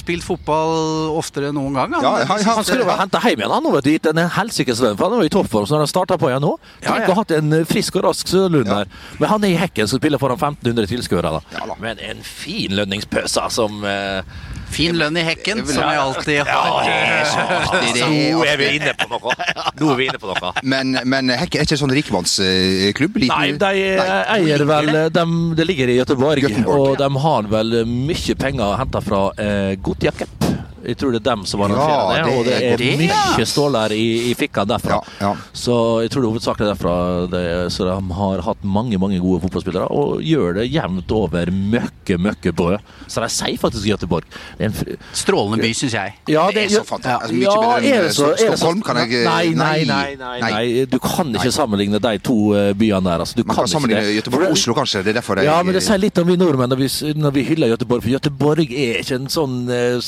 [0.00, 1.92] spilt fotball oftere enn noen gang.
[1.96, 2.02] han.
[2.02, 2.54] Ja, ja, ja.
[2.56, 3.90] Han skulle vært henta hjem igjen, han nå, vet du.
[3.96, 6.30] Gitt en helsikes lønn, for han er jo i toppform, så han har starta på
[6.30, 6.54] igjen nå.
[6.82, 7.08] Ja, Tenk ja.
[7.12, 8.28] å ha hatt en frisk og rask
[8.66, 8.82] Ja.
[8.82, 8.92] der.
[9.20, 11.32] Men han er i hekken som spiller foran 1500 tilskuere.
[11.40, 11.76] da.
[11.80, 14.22] Men en fin lønningspøse som eh,
[14.76, 16.90] Fin lønn i hekken, som jeg alltid har.
[17.96, 19.36] Nå er vi inne på noe!
[19.80, 20.52] Nå er vi inne på noe.
[20.62, 23.18] Men, men Hekken er ikke en sånn rikmannsklubb?
[23.30, 23.72] Nei, de
[24.36, 25.24] eier vel de,
[25.58, 30.12] Det ligger i Göteborg, Göteborg, og de har vel mye penger henta fra eh, Gotia
[30.16, 30.36] Cup.
[30.84, 33.46] Jeg tror det er dem som arrangerer Ja, det, og det det er er mye
[33.48, 34.98] ståler i, i fikka derfra.
[35.20, 35.30] Ja, ja.
[35.56, 36.94] Så jeg tror det er hovedsakelig derfra.
[37.32, 42.18] Det, så de har hatt mange mange gode fotballspillere, og gjør det jevnt over møkke,
[42.20, 42.78] møkke bra.
[43.08, 44.24] Så de sier faktisk Göteborg.
[44.58, 46.14] Det er en Strålende by, syns jeg.
[46.28, 47.22] ja, Det er så fantastisk.
[47.22, 50.14] Altså, mye bedre enn det så- det så- Stockholm, kan jeg- Nei, nei, nei.
[50.16, 50.84] nei, nei.
[50.84, 53.20] Du kan ikke sammenligne de to eh, byene der.
[53.24, 54.22] Altså, du Man kan kan sammenligne det.
[54.24, 55.02] Göteborg og Oslo, kanskje.
[55.04, 57.32] Det er derfor jeg Ja, men det sier litt om vi nordmenn når vi, når
[57.32, 60.00] vi hyller Göteborg, for Göteborg er ikke en sånn eh,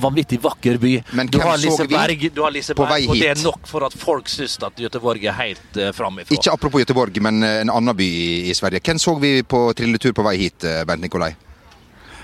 [0.00, 0.92] vanvittig vakker by.
[1.16, 3.10] Men du hvem har så vi Liseberg, du har på Liseberg hit.
[3.10, 6.34] og det er nok for at folk syns at Göteborg er helt uh, framifrå.
[6.34, 8.80] Ikke apropos Göteborg, men eh, en annen by i i Sverige.
[8.84, 11.34] Hvem så vi på trilletur på vei hit, Bent Bernt Nikolai?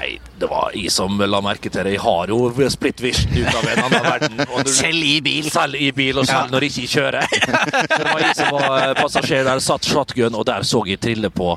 [0.03, 1.93] Nei, det var jeg som la merke til det.
[1.95, 4.41] Jeg har jo split vision ut av en annen verden.
[4.67, 5.47] Du, Selv i bil.
[5.53, 7.37] Selv i bil, og selv når jeg ikke kjører.
[7.93, 11.31] det var jeg som var eh, passasjer der, satt shotgun, og der så jeg trille
[11.31, 11.55] på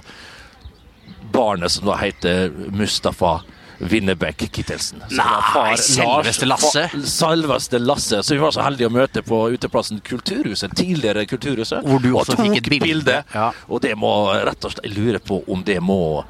[1.33, 3.39] barnet som da heter Mustafa
[3.79, 5.01] Winnerbäck Kittelsen.
[5.09, 6.85] Så Nei, selveste Lasse.
[6.91, 8.21] fa- Selveste Lasse.
[8.23, 11.83] Så vi var så heldige å møte på uteplassen Kulturhuset, tidligere Kulturhuset.
[11.83, 13.23] Hvor du også fikk et bilde.
[13.33, 13.51] Ja.
[13.69, 14.11] Og det må
[14.45, 16.23] rett og slett Jeg lurer på om det må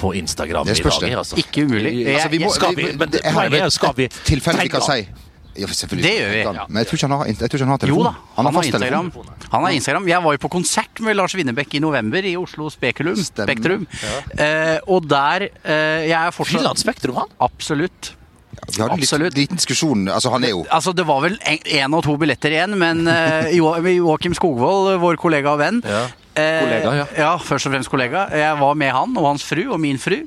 [0.00, 1.00] på Instagram i dag.
[1.00, 1.14] det.
[1.16, 1.36] Altså.
[1.36, 2.06] Ikke umulig.
[2.14, 5.06] Altså, vi må, skal vi, men det skal vi et tilfelle vi kan si
[5.56, 5.66] ja.
[5.66, 6.42] Det gjør vi.
[6.44, 6.66] Ja.
[6.68, 7.98] Men jeg tror ikke han har, jeg tror ikke han har telefon.
[7.98, 9.10] Jo da, han, har fasttelefon.
[9.10, 9.48] Instagram.
[9.54, 10.08] Han har Instagram.
[10.12, 13.18] Jeg var jo på konsert med Lars Winnebekk i november i Oslo Spekulum.
[13.18, 13.50] Stemmer.
[13.50, 13.86] Spektrum.
[14.36, 17.36] Eh, og der eh, Jeg er Fyller han fortsatt Spektrum, han?
[17.42, 18.14] Absolutt.
[18.50, 19.32] Vi hadde en Absolutt.
[19.32, 20.08] liten, liten diskusjon.
[20.10, 23.48] Altså, han er jo Altså, det var vel én og to billetter igjen, men uh,
[23.54, 26.08] Joakim Skogvold, vår kollega og venn Ja.
[26.34, 27.06] Eh, Kollega, ja.
[27.18, 27.30] ja.
[27.38, 28.26] Først og fremst kollega.
[28.36, 30.20] Jeg var med han og hans fru og min fru.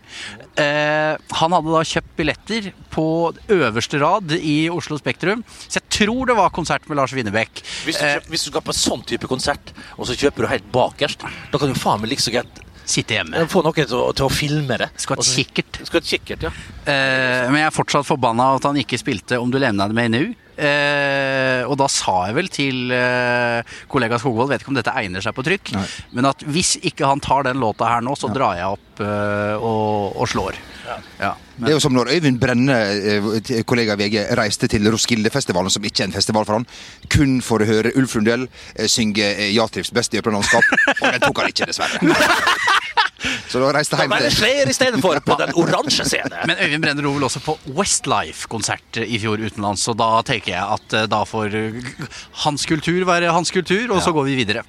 [0.59, 3.05] Eh, han hadde da kjøpt billetter på
[3.49, 7.63] øverste rad i Oslo Spektrum, så jeg tror det var konsert med Lars Winnebekk.
[7.87, 10.47] Hvis du, Eh, hvis du skal på en sånn type konsert, og så kjøper du
[10.51, 13.47] helt bakerst, da kan du faen meg like så greit sitte hjemme.
[13.47, 14.89] få noen til, å- til å filme det.
[14.99, 15.85] Skal ha et kikkert.
[15.87, 16.49] Skal et kikkert, ja.
[16.85, 20.35] Eh, men jeg er fortsatt forbanna at han ikke spilte Om du levner med nu.
[20.57, 25.23] Eh, og da sa jeg vel til eh, kollega Skogvold, vet ikke om dette egner
[25.23, 25.73] seg på trykk,
[26.13, 29.55] men at hvis ikke han tar den låta her nå, så drar jeg opp eh,
[29.57, 30.59] og, og slår.
[31.19, 31.33] Ja.
[31.55, 32.77] Det er jo som når Øyvind Brenne,
[33.13, 36.67] eh, kollega VG, reiste til Roskildefestivalen, som ikke er en festival for han,
[37.13, 40.65] kun for å høre Ulf Lundell eh, synge eh, Ja trives best i åpent landskap.
[40.99, 42.01] Og den tok han ikke, dessverre.
[43.51, 46.35] Så da reiste hjem til flere istedenfor på den oransje scenen.
[46.49, 50.63] Men Øyvind Brenner dro vel også på Westlife-konsert i fjor utenlands, så da tenker jeg
[50.77, 51.79] at eh, da får eh,
[52.45, 54.65] hans kultur være hans kultur, og så går vi videre.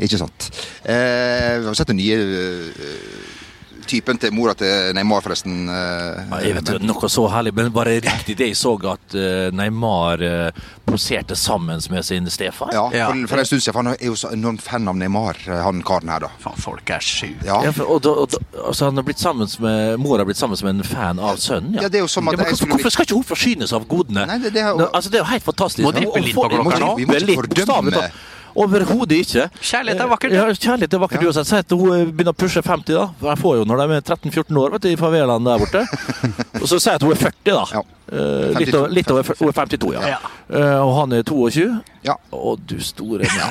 [0.00, 0.50] Ikke sant.
[0.84, 3.39] Eh, har sett den nye eh,
[3.86, 5.68] typen til mora til Neymar, forresten?
[5.68, 9.14] eh, Ja, Jeg vet ikke, Noe så herlig, men bare riktig det jeg så at
[9.14, 10.50] eh, Neymar uh,
[10.86, 12.70] poserte sammen med sin stefar.
[12.72, 13.06] Ja, Ja.
[13.12, 13.74] for, for en stund siden.
[13.76, 16.28] Han er jo så enormt fan av Neymar, eh, han karen her, da.
[16.40, 17.44] Faen, folk er sjuke.
[17.46, 17.60] Ja.
[17.64, 20.58] Ja, for, og og da, altså han har blitt sammen med, mora har blitt sammen
[20.62, 21.74] med en fan av sønnen.
[21.80, 23.72] Ja, det er jo som at men jeg hvorfor, skulle- hvorfor skal ikke hun forsynes
[23.72, 24.26] av godene?
[24.26, 25.84] Nei, det- det er jo- Nå, altså, det er jo helt fantastisk.
[25.84, 26.96] Må Og- og litt på klokka nå.
[26.96, 28.10] Vi må ikke fordømme.
[28.54, 29.46] Overhodet ikke.
[29.60, 31.50] Kjærlighet er vakkert, Ja, kjærlighet er vakkert uansett.
[31.50, 33.06] Si at hun eh, begynner å pushe 50, da.
[33.30, 35.84] Jeg får jo når de er 13-14 år vet du, i favelaen der borte.
[36.62, 37.64] Og så sier jeg at hun er 40, da.
[37.78, 37.84] Ja.
[38.10, 40.08] Eh, litt, over, litt over Hun er 52, ja.
[40.16, 40.18] Ja.
[40.50, 41.66] Uh, og han er 22.
[42.02, 42.16] Ja.
[42.32, 43.46] Å, du store ja,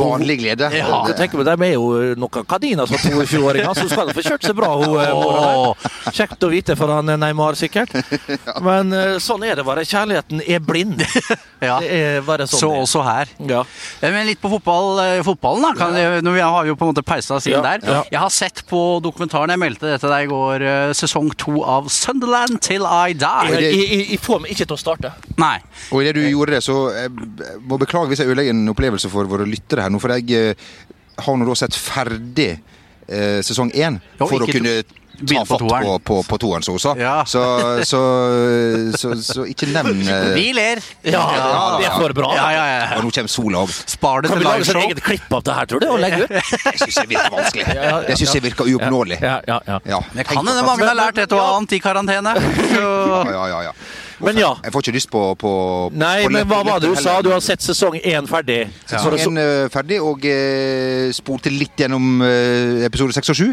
[0.00, 0.70] Vanlig glede.
[0.72, 1.02] Ja.
[1.14, 4.56] tenker meg, De er jo noen kaniner som 22-åringer, så skal de få kjørt seg
[4.58, 4.72] bra.
[4.80, 5.90] Hun, oh.
[6.16, 7.92] Kjekt å vite for han Neymar, sikkert.
[8.66, 9.86] Men uh, sånn er det bare.
[9.86, 11.04] Kjærligheten er blind.
[11.56, 11.78] Ja.
[11.80, 12.58] Det er sånn.
[12.60, 13.30] Så det også her.
[13.48, 13.62] Ja.
[14.02, 15.70] Men litt på fotball, fotballen, da.
[15.78, 16.10] Kan, ja.
[16.20, 17.86] Vi har jo på en måte pausa siden Ja, der.
[17.88, 18.02] ja.
[18.12, 20.66] Jeg har sett på dokumentaren, jeg meldte det til deg i går,
[21.00, 23.35] sesong to av Sunderland Till I Die.
[23.50, 25.12] Jeg, jeg, jeg får meg ikke til å starte.
[25.40, 25.56] Nei.
[25.90, 27.12] Og idet du gjorde det, så jeg
[27.66, 30.68] må beklage hvis jeg ødelegger en opplevelse for våre lyttere her nå, for jeg eh,
[31.26, 34.78] har nå da sett ferdig eh, sesong én for å kunne
[35.16, 36.62] ta fatt på, på, på toeren.
[37.00, 37.24] Ja.
[37.26, 37.42] Så,
[37.88, 38.00] så,
[38.98, 40.82] så, så ikke nevn eh, Vi ler.
[41.06, 41.50] Ja, ja,
[41.80, 42.32] det er for bra.
[42.36, 42.86] Ja, ja, ja.
[42.98, 43.74] Og nå kommer sola òg.
[43.96, 45.88] Spar det Kan vi lage et eget klipp av det her, tror du?
[45.94, 46.32] Og legge ut?
[46.32, 47.68] Det syns det virker vanskelig.
[47.76, 49.20] Jeg Det syns det virker uoppnåelig.
[49.22, 49.78] Ja, ja, ja.
[49.86, 50.02] Ja.
[50.12, 52.36] Det kan hende mange har lært et og annet i karantene.
[52.76, 53.72] Ja, ja, ja, ja.
[54.18, 54.52] Men ja.
[54.64, 55.52] Jeg får ikke lyst på, på
[55.96, 57.18] Nei, på men hva var det du sa?
[57.24, 58.62] Du har sett sesong én ferdig.
[58.88, 63.50] Sesong én eh, ferdig, og eh, spolte litt gjennom eh, episode seks og sju.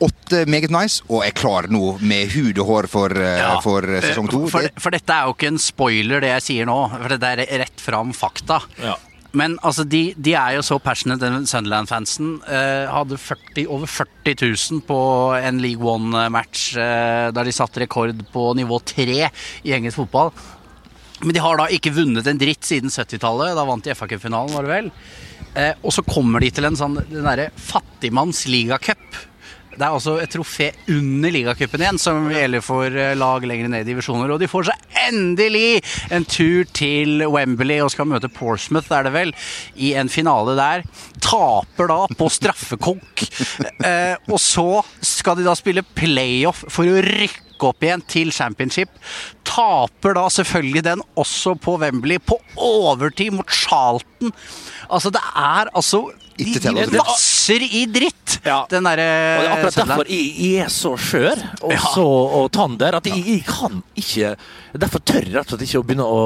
[0.00, 3.60] Åtte meget nice, og er klar nå med hud og hår for, eh, Ja.
[3.60, 4.46] for eh, sesong to.
[4.48, 6.78] For, for dette er jo ikke en spoiler, det jeg sier nå.
[6.96, 8.62] For det er rett fram fakta.
[8.80, 8.96] Ja.
[9.32, 12.40] Men altså, de, de er jo så passionate, den Sunderland-fansen.
[12.48, 14.98] Eh, hadde 40, over 40 000 på
[15.38, 19.06] en League One-match eh, der de satte rekord på nivå 3
[19.68, 20.32] i engelsk fotball.
[21.20, 23.52] Men de har da ikke vunnet en dritt siden 70-tallet.
[23.54, 24.90] Da vant de FA-cupfinalen, var det vel.
[25.54, 29.04] Eh, og så kommer de til en sånn den derre fattigmanns ligacup.
[29.70, 33.84] Det er altså et trofé under ligacupen igjen, som gjelder for eh, lag lenger ned
[33.84, 34.32] i divisjoner.
[34.34, 35.80] Og de får seg endelig
[36.12, 39.34] en tur til Wembley og skal møte Portsmouth, er det vel,
[39.78, 40.84] i en finale der.
[41.22, 43.26] Taper da på straffekonk.
[43.80, 48.92] Eh, og så skal de da spille playoff for å rykke opp igjen til championship.
[49.48, 54.34] Taper da selvfølgelig den også på Wembley, på overtid mot Charlton.
[54.90, 58.64] Altså, det er altså Ikke til de å- vasser i dritt, Ja.
[58.70, 62.06] den derre Og det er akkurat derfor jeg, jeg er så skjør og så
[62.40, 64.36] og tander at jeg, jeg kan ikke
[64.72, 66.18] Derfor tør jeg rett og slett ikke å begynne å,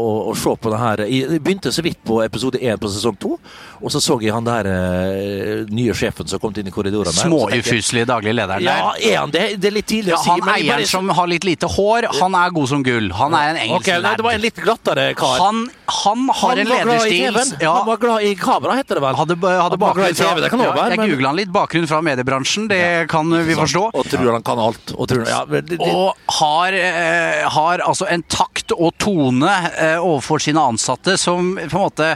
[0.00, 1.02] å, å se på det her.
[1.10, 3.34] Jeg begynte så vidt på episode én på sesong to,
[3.80, 7.12] og så så jeg han der eh, nye sjefen som kom inn i korridorene.
[7.12, 9.04] Småufyselige daglig lederen Ja, der.
[9.10, 9.44] er han det?
[9.60, 10.30] Det er litt tidlig Ja, å si.
[10.32, 13.10] han eieren bare- som har litt lite hår, han er god som gull.
[13.20, 15.36] Han er en engelsk okay, nei, Det var en litt glattere kar.
[15.44, 15.60] Han,
[16.00, 19.14] han har Han en lederstil ja, Han var glad i kamera, heter det vel.
[19.20, 21.52] hadde, hadde bakgrunn fra TV, det kan ja, være, Jeg men- googla han litt.
[21.52, 22.82] Bakgrunn fra mediebransjen, det
[23.12, 23.84] kan vi forstå.
[23.92, 24.94] Og tror han kan alt.
[24.96, 29.98] Og tror, ja, det, det, Og har, eh, har altså en takt og tone eh,
[29.98, 32.14] overfor sine ansatte som på en måte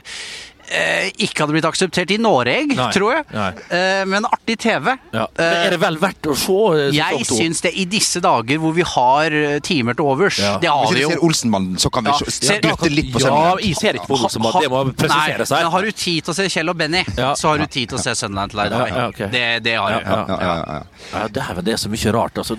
[0.70, 3.24] eh, ikke hadde blitt akseptert i Norge, Nei, tror jeg.
[3.70, 4.94] Eh, men artig TV.
[5.12, 5.26] ja.
[5.36, 6.58] men er det vel verdt å se?
[6.78, 10.38] eh, Jeg syns det i disse dager hvor vi har eh, timer til overs.
[10.38, 10.56] Ja.
[10.62, 13.12] Det har Hvis vi Hvis du ser Olsenmannen, så kan vi Ja, se- dytte litt
[13.12, 13.60] på Ja, Sunderland.
[13.64, 16.36] jeg ser ikke på Olsenmannen, Det må presiseres Nei, men har du tid til å
[16.36, 17.34] se Kjell og Benny, Ja.
[17.34, 18.72] så har du tid til å se Sunderland til deg.
[18.72, 19.18] Ja, ja, ok.
[19.30, 19.98] det, det har du.
[20.00, 20.24] ja.
[20.28, 20.82] Ja, ja, ja.
[21.14, 22.34] Ja, Dæven, det er så mye rart.
[22.38, 22.56] Altså.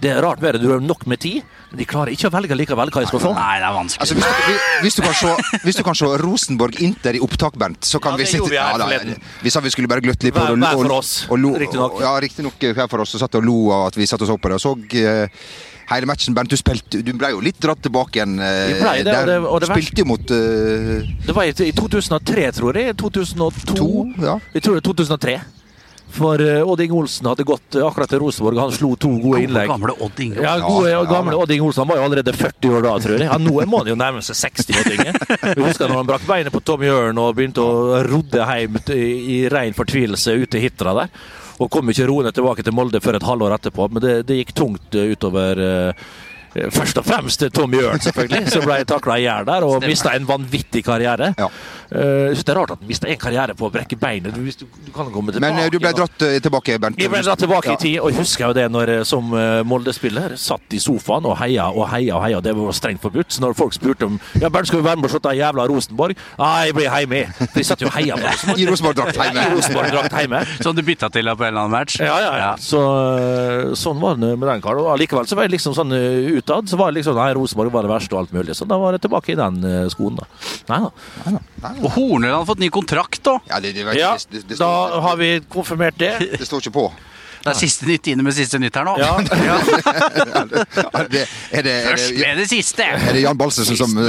[0.00, 0.62] Det er rart med det.
[0.62, 3.20] Du har nok med tid, men de klarer ikke å velge likevel hva de skal
[3.20, 3.32] se.
[3.36, 4.00] Nei, det er vanskelig.
[4.00, 7.84] Altså, hvis, du, hvis, du kan se, hvis du kan se Rosenborg-Inter i opptak, Bernt,
[7.84, 8.88] så kan Ja, vi gjorde vi ja, da.
[9.44, 10.56] Vi sa vi skulle bare gløtte litt på det.
[10.58, 12.00] hver for oss, riktignok.
[12.00, 13.14] Ja, riktignok hver for oss.
[13.14, 14.58] Og satt og lo av at vi satt og så på det.
[14.58, 15.26] Og så Uh,
[15.90, 16.34] hele matchen.
[16.34, 18.38] Bernt, du spilte Du ble jo litt dratt tilbake igjen.
[18.40, 21.02] eh, Vi ble det, og det- og det spilte jo mot uh...
[21.26, 22.96] Det var i, i 2003, tror jeg.
[22.96, 23.74] 2002.
[23.76, 24.38] To, ja.
[24.54, 25.40] Jeg tror det er 2003.
[26.14, 28.60] For uh, Odd Inge Olsen hadde gått eh, akkurat til Rosenborg.
[28.62, 29.68] Han slo to gode innlegg.
[29.68, 30.42] Gamle Odd Inge.
[30.44, 33.16] Ja, gode, Ja, gamle Odd Inge Olsen han var jo allerede 40 år da, tror
[33.16, 33.26] jeg.
[33.28, 35.16] Ja, nå må han jo nærme seg 60 Odd Inge.
[35.58, 39.40] Vi husker når han brakk beinet på Tom Jørn og begynte å rodde hjem i,
[39.52, 41.12] ren fortvilelse ute i Hitra der.
[41.60, 43.88] Og kom ikke roende tilbake til Molde før et halvår etterpå.
[43.92, 46.08] Men det, det gikk tungt eh, utover eh,
[46.72, 50.26] Først og fremst Tom Jørn, selvfølgelig, som ble takla i hjel der og mista en
[50.28, 51.32] vanvittig karriere.
[51.38, 51.48] Ja.
[51.90, 54.34] Eh, Jeg synes det er rart at han mista en karriere på å brekke beinet.
[54.34, 55.52] Du, du, du kan komme tilbake.
[55.52, 56.98] Men eh, du ble dratt eh, tilbake, Bernt.
[57.00, 57.76] Jeg ble dratt tilbake Ja.
[57.76, 61.36] i tid, og jeg husker jo det når som eh, Molde-spiller satt i sofaen og
[61.40, 62.40] heia og heia og heia.
[62.44, 63.32] Det var strengt forbudt.
[63.36, 65.66] Så når folk spurte om Ja, Bernt, skal vi være med og se den jævla
[65.70, 66.16] Rosenborg?
[66.38, 67.22] Nei, jeg blir hjemme.
[67.42, 68.58] For jeg satt jo og heia på Rosenborg.
[68.62, 69.44] I Rosenborg-drakt hjemme.
[69.50, 70.62] I Rosenborg-drakt.
[70.64, 71.98] Som du bytta til på en eller annen match?
[72.00, 72.50] Ja, ja, ja.
[72.60, 72.80] Så,
[73.20, 74.82] eh, sånn var det med den karen.
[74.84, 77.72] Og allikevel så var jeg liksom sånn eh, utad, så var det liksom Nei, Rosenborg
[77.74, 78.56] var det verste og alt mulig.
[78.56, 80.28] Så da var det tilbake i den eh, skoen, da.
[80.70, 81.74] Nei da.
[81.82, 83.38] Og Hornøy hadde fått ny kontrakt, da.
[83.50, 84.70] Ja, det, det, Ja, det, det, da
[85.02, 86.14] har vi konfirmert det.
[86.40, 86.88] det står ikke på.
[87.46, 88.96] Det er siste nytt inne med siste nytt her nå.
[88.98, 89.12] Ja.
[90.26, 92.82] Er det, er det, er det, Først med det siste!
[92.82, 94.00] er det Jan Baltersen som, som,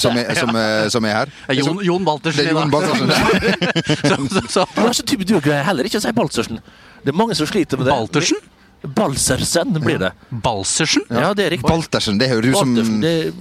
[0.00, 1.32] som, er, som, er, som er her?
[1.50, 2.46] Ja, Jon, Jon Baltersen.
[2.46, 3.10] Det er Jon Baltersen.
[4.08, 4.64] Så, så, så.
[4.74, 6.62] Det er så typisk du heller ikke å si Baltersen.
[7.04, 7.96] Det er mange som sliter med det.
[7.98, 8.40] Baltersen?
[8.82, 10.12] Balsersen blir det.
[10.30, 11.02] Balsersen?
[11.10, 11.68] Ja, det er riktig.
[11.68, 13.32] Baltersen, det høres ut som det,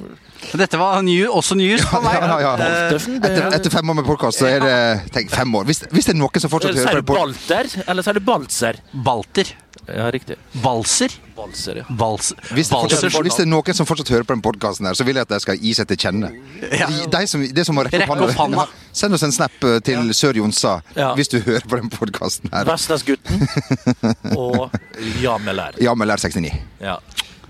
[0.58, 2.18] Dette var ny, også news på meg.
[2.22, 2.72] Ja, ja, ja.
[2.94, 4.76] Etter, etter fem år med podkast, så er det
[5.14, 5.66] Tenk, fem år.
[5.70, 8.82] Hvis, hvis det er noen som fortsatt hører på Balter, eller så er det Balser?
[8.94, 9.54] Balter.
[9.88, 10.36] Ja, riktig.
[10.64, 11.14] Valser?
[11.38, 11.84] Valser, ja.
[11.90, 13.24] Bals, hvis det, fortsatt, Balsersen.
[13.24, 15.40] hvis det er noen som fortsatt hører på den podkasten, så vil jeg at de
[15.44, 16.32] skal gi seg til kjenne.
[16.74, 16.88] Ja.
[16.90, 18.66] De, de som, det som må rekke Rekke opp hånda.
[18.92, 21.14] Send oss en snap eh, til Sør Jonsa Ja.
[21.16, 22.66] hvis du hører på den podkasten her.
[22.68, 23.48] Vestlandsgutten
[24.42, 24.74] og
[25.22, 25.78] Jamelær.
[25.82, 26.52] Jamelær 69.
[26.84, 26.98] Ja.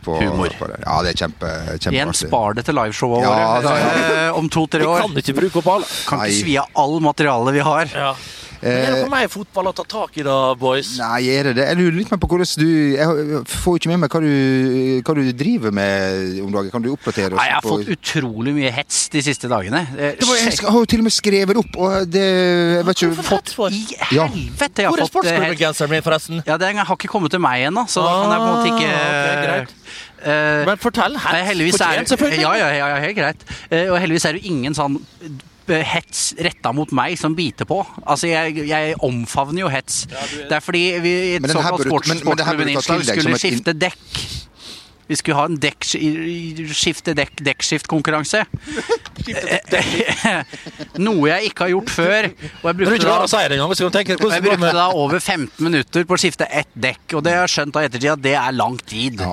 [0.07, 0.53] På, Humor.
[0.59, 0.77] På det.
[0.85, 2.27] Ja, det er kjempe, Igjen, kjempeartig.
[2.29, 3.71] spar det til liveshowet Ja, våre da,
[4.27, 5.01] eh, om to-tre år.
[5.07, 5.89] Vi kan ikke bruke opp alle.
[6.07, 7.91] Kan ikke svi av all materialet vi har.
[7.91, 8.13] Ja.
[8.61, 10.95] Men er det for meg fotball å ta tak i, da, boys?
[11.01, 11.65] Nei, er det det?
[11.69, 14.31] Jeg lurer litt mer på hvordan du Jeg får jo ikke med meg hva du,
[15.05, 16.71] hva du driver med om dagen.
[16.73, 17.39] Kan du oppdatere oss?
[17.41, 19.83] Nei, jeg har på- fått utrolig mye hets de siste dagene.
[19.97, 23.03] Eh, det var, jeg har jo til og med skrevet opp, og det jeg vet
[23.03, 23.69] ikke, Fått for?
[23.73, 24.85] I helvete!
[24.85, 25.13] Jeg Hvor er fått eh, hets.
[25.13, 26.41] sportsklubben-genseren min, forresten?
[26.47, 28.71] Ja, Den har ikke kommet til meg ennå, så da kan jeg på en måte
[28.73, 29.75] ikke okay, greit.
[30.17, 31.13] Uh, Men fortell.
[31.21, 32.41] Hets fortjent, selvfølgelig.
[32.41, 33.45] ja, ja, ja, ja, helt greit.
[33.71, 35.37] Uh, og heldigvis er det jo ingen sånn eh,
[35.69, 37.81] hets retta mot meg som biter på.
[38.05, 40.05] Altså, jeg, jeg omfavner jo hets.
[40.07, 42.73] det er fordi vi i et såkalt burde- sports, men- men det her sportsklubben burde
[42.73, 44.27] du ta innslag til deg skulle et skifte dekk.
[45.07, 45.85] Vi skulle ha en dekk,
[46.75, 48.41] skifte dekk, dekkskiftkonkurranse.
[50.99, 52.27] Noe jeg ikke har gjort før.
[52.61, 53.13] Og jeg brukte da
[54.35, 57.53] jeg brukte da over 15 minutter på å skifte ett dekk, og det har jeg
[57.55, 59.23] skjønt av ettertid at det er lang tid.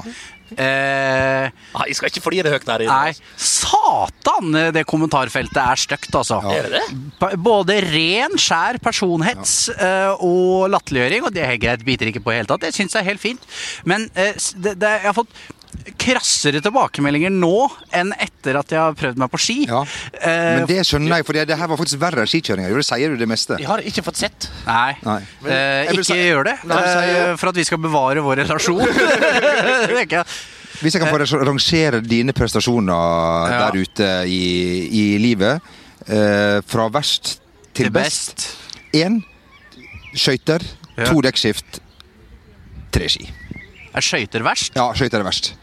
[0.59, 2.95] Eh, Nei, Jeg skal ikke flire høyt der inne.
[2.95, 4.53] nei, satan!
[4.75, 6.39] Det kommentarfeltet er stygt, altså.
[6.53, 7.33] Er det det?
[7.45, 12.41] Både ren, skjær personhets eh, og latterliggjøring, og det er greit, biter ikke på i
[12.41, 12.63] hele tatt.
[12.71, 13.45] Jeg syns jeg er helt fint.
[13.85, 15.35] Men eh, det, det, jeg har fått
[15.99, 17.67] krassere tilbakemeldinger nå
[17.99, 19.57] enn etter at jeg har prøvd meg på ski.
[19.67, 19.81] Ja.
[20.23, 22.71] Eh, Men det skjønner jeg, for det, det her var faktisk verre enn skikjøringa.
[22.79, 23.59] Det sier du det meste.
[23.59, 24.47] Jeg har ikke fått sett.
[24.69, 24.95] Nei.
[25.03, 25.17] Nei.
[25.51, 28.87] Eh, ikke si- gjør det, Nei, si- eh, for at vi skal bevare vår relasjon.
[30.81, 33.59] Hvis jeg kan få rangere dine prestasjoner Ja.
[33.71, 34.41] der ute i,
[34.89, 35.61] i livet,
[36.09, 37.41] eh, fra verst
[37.75, 38.57] til, Til best.
[38.95, 39.21] Én
[40.15, 40.63] skøyter,
[40.97, 41.05] Ja.
[41.11, 41.81] to dekkskift,
[42.93, 43.31] tre ski.
[43.95, 44.75] Er skøyter verst?
[44.77, 45.55] Ja, skøyter er verst.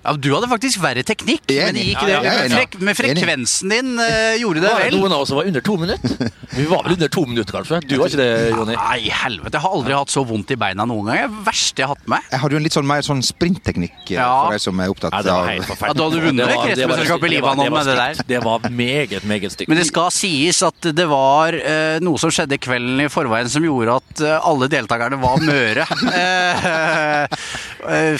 [0.00, 2.14] Ja, du hadde faktisk verre teknikk, men det gikk Ja, det.
[2.24, 4.96] ja, med, frek med frekvensen din uh, gjorde det Var det vel.
[4.96, 6.30] noen av oss som var under to minutter?
[6.56, 7.80] Vi var vel under to minutter, kanskje?
[7.84, 8.74] Du var ikke det, Jonny?
[8.78, 9.58] Nei, helvete.
[9.58, 11.18] Jeg har aldri hatt så vondt i beina noen gang.
[11.20, 12.24] Det er verste jeg har hatt med.
[12.32, 15.14] Jeg hadde jo en litt sånn mer sånn sprintteknikk eh, for deg som er opptatt
[15.20, 18.22] av Ja, da hadde du vunnet kretsmesterskapet i Libanon med det der.
[18.32, 19.70] Det var meget, meget stygt.
[19.70, 23.64] Men det skal sies at det var uh, noe som skjedde kvelden i forveien som
[23.68, 25.86] gjorde at uh, alle deltakerne var møre.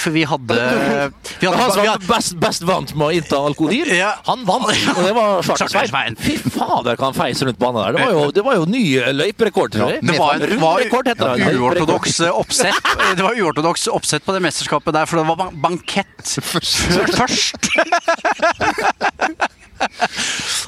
[0.00, 0.56] For vi hadde
[1.40, 4.12] Vi hadde, som vi var best, best vant med å innta alkohol, Ja.
[4.26, 4.66] han vant.
[4.96, 5.42] Og det var.
[5.42, 6.16] Svartesveien.
[6.20, 7.92] Fy fader, hva han feis rundt banen der.
[7.92, 11.36] Det var jo, det var jo ny eh, løyperekord, Ja, det var, en, var heter
[11.36, 11.54] det.
[11.58, 12.74] uortodoks oppsett
[13.16, 17.68] Det var uortodoks oppsett på det mesterskapet der, for det var bankett først.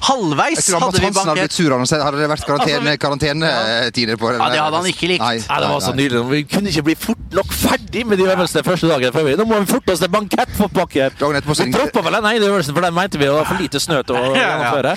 [0.02, 1.52] Halvveis hadde vi hadde bankett.
[1.52, 1.70] sur.
[1.76, 4.38] Hadde det vært karantene, karantenetider på det?
[4.40, 5.20] Ja, det hadde han ikke likt.
[5.22, 6.02] Nei, Nei, det var så nei, nei.
[6.06, 6.22] nydelig.
[6.32, 9.12] Vi kunne ikke bli fort nok ferdig med de øvelsene første dagen.
[9.12, 10.08] vi- Nå må vi forte oss til
[10.92, 11.18] bankettpakke.
[11.18, 13.44] Dagen etterpå så Vi ringte- droppa vel den ene øvelsen, for den mente vi var
[13.44, 14.96] for lite snø til å gjennomføre.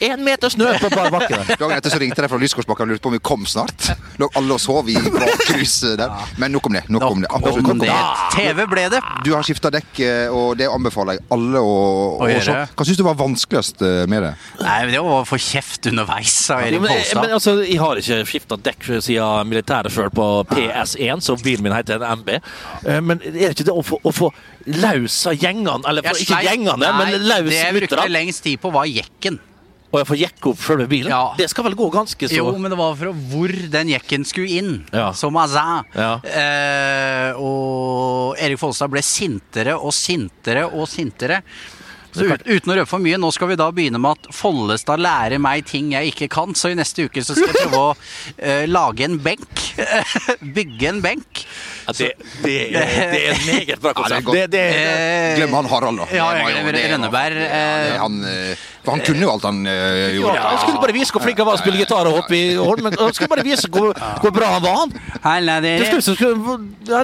[0.00, 1.28] Én meter snø på bar bakke.
[1.36, 1.56] der.
[1.60, 3.90] Dagen etter så ringte de fra Lysgårdsbakken og lurte på om vi kom snart.
[4.18, 6.10] Lå alle og sov i bakhuset der.
[6.38, 6.84] Men nok om det.
[6.88, 7.30] Nok om det.
[7.30, 7.90] Absolutt Om nok det.
[7.90, 8.36] om det.
[8.36, 9.00] TV ble det.
[9.24, 11.76] Du har skifta dekk, eh, og det anbefaler jeg alle å,
[12.20, 12.44] Å å gjøre.
[12.44, 12.74] se.
[12.76, 14.32] Hva syns du var vanskeligst eh, med det?
[14.62, 18.00] Nei, men det var å få kjeft underveis av Erik men, men altså, jeg har
[18.00, 22.28] ikke skifta dekk siden militæret før på PS1, så bilen min heter en MB.
[22.36, 24.30] Eh, Men er det ikke det å få, å få
[24.66, 28.72] av gjengene, eller for, ikke gjengene, Nei, men løs Det jeg brukte lengst tid på,
[28.74, 29.38] var jekken.
[29.92, 31.12] og jeg får jekke opp sjølve bilen?
[31.14, 31.22] Ja.
[31.38, 34.58] Det skal vel gå ganske så Jo, men det var fra hvor den jekken skulle
[34.58, 34.74] inn.
[34.92, 35.12] Ja.
[35.16, 35.86] Som Azin.
[35.94, 36.10] Ja.
[36.26, 41.40] Eh, og Erik Folstad ble sintere og sintere og sintere.
[42.16, 45.02] Så ut, uten å røpe for mye, nå skal vi da begynne med at Follestad
[45.04, 46.54] lærer meg ting jeg ikke kan.
[46.56, 47.96] Så i neste uke så skal jeg prøve å
[48.38, 49.66] eh, lage en benk.
[50.56, 51.42] Bygge en benk.
[51.86, 55.36] Ja, det, det, er, det er et meget bra Ja, det er det, det, Eh,
[55.38, 56.06] Glem han Harald, da.
[56.14, 57.36] Ja, Det jeg det Rønneberg.
[57.46, 60.42] Eh, han, eh, for han kunne jo alt han eh, ja, gjorde.
[60.42, 62.82] han skulle bare vise hvor flink han var å spille gitar og hoppe i hånd
[62.86, 64.76] men han skulle bare vise hvor, hvor bra han var.
[64.82, 64.92] han.
[65.64, 65.74] det,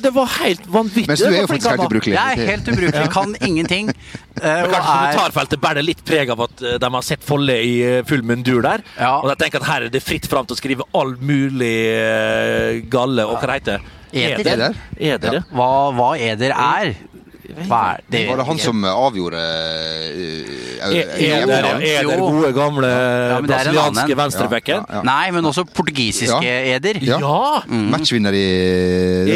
[0.06, 1.08] det var helt vanvittig.
[1.10, 2.18] Mens du er jo faktisk helt ubrukelig.
[2.18, 3.90] Jeg er helt ubrukelig, kan ingenting.
[4.44, 7.74] eh, og Kanskje kommentarfeltet bærer litt preg av at eh, de har sett Folle i
[7.86, 8.84] eh, full mundur der.
[8.98, 9.16] Ja.
[9.20, 12.82] Og de tenker at her er det fritt fram til å skrive all mulig eh,
[12.92, 13.90] galle og hva det heter.
[14.12, 14.52] Eder.
[14.52, 14.74] Eder.
[14.98, 15.42] Eder, ja.
[15.50, 16.92] hva, hva eder er.
[17.66, 18.20] Hva er det?
[18.28, 21.06] Var det han som avgjorde uh, ja.
[21.22, 24.18] Eder, gode, gamle men det er en brasilianske annen.
[24.18, 24.82] venstrebacken.
[24.88, 25.02] Ja, ja.
[25.06, 26.76] Nei, men også portugisiske Ja.
[26.76, 26.98] eder.
[27.02, 27.18] Ja.
[27.22, 27.62] Ja!
[27.92, 28.42] Matchvinner i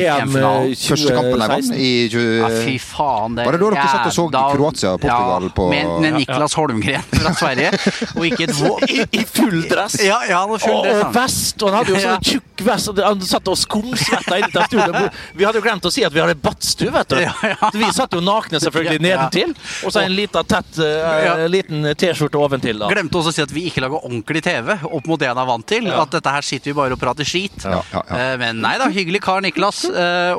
[0.02, 2.24] EM eh, første kampen de vant i 20...
[2.40, 3.36] Ja, fy faen.
[3.38, 6.54] Det Var det da dere satt og så da- Kroatia-Portugal ja, på- Med, med Niklas
[6.58, 7.70] Holmgren fra Sverige,
[8.16, 8.54] og ikke et.
[8.90, 9.98] I, I full dress.
[10.02, 12.64] Ja, ja, han var full dress, og og vest, og han hadde jo sånn tjukk
[12.66, 12.90] vest.
[12.92, 15.20] Og han satt og skumsvetta inni der studioet.
[15.36, 17.20] Vi hadde jo glemt å si at vi hadde badstue, vet du.
[17.26, 17.70] Ja, ja.
[17.96, 19.54] Satt jo nakne selvfølgelig nedentil,
[19.86, 22.78] og så en liten tett uh, liten T-skjorte oventil.
[22.82, 22.90] da.
[22.92, 25.48] Glemte også å si at vi ikke lager ordentlig TV opp mot det han er
[25.48, 25.88] vant til.
[25.92, 27.56] At dette her sitter vi bare og prater skit.
[27.64, 28.16] Ja, ja, ja.
[28.18, 29.84] Eh, Men nei da, hyggelig kar Niklas.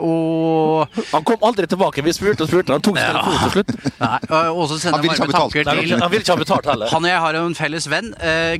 [0.01, 2.03] Og Han kom aldri tilbake.
[2.05, 2.75] Vi spurte og spurte.
[2.77, 3.11] Han tok Ja.
[3.11, 3.73] telefonen til slutt.
[4.03, 4.19] Nei,
[4.53, 5.53] og så sender Han vil ikke ha betalt.
[5.53, 6.91] tanker til Han ville ikke ha betalt heller.
[6.93, 8.11] Han og jeg har jo en felles venn,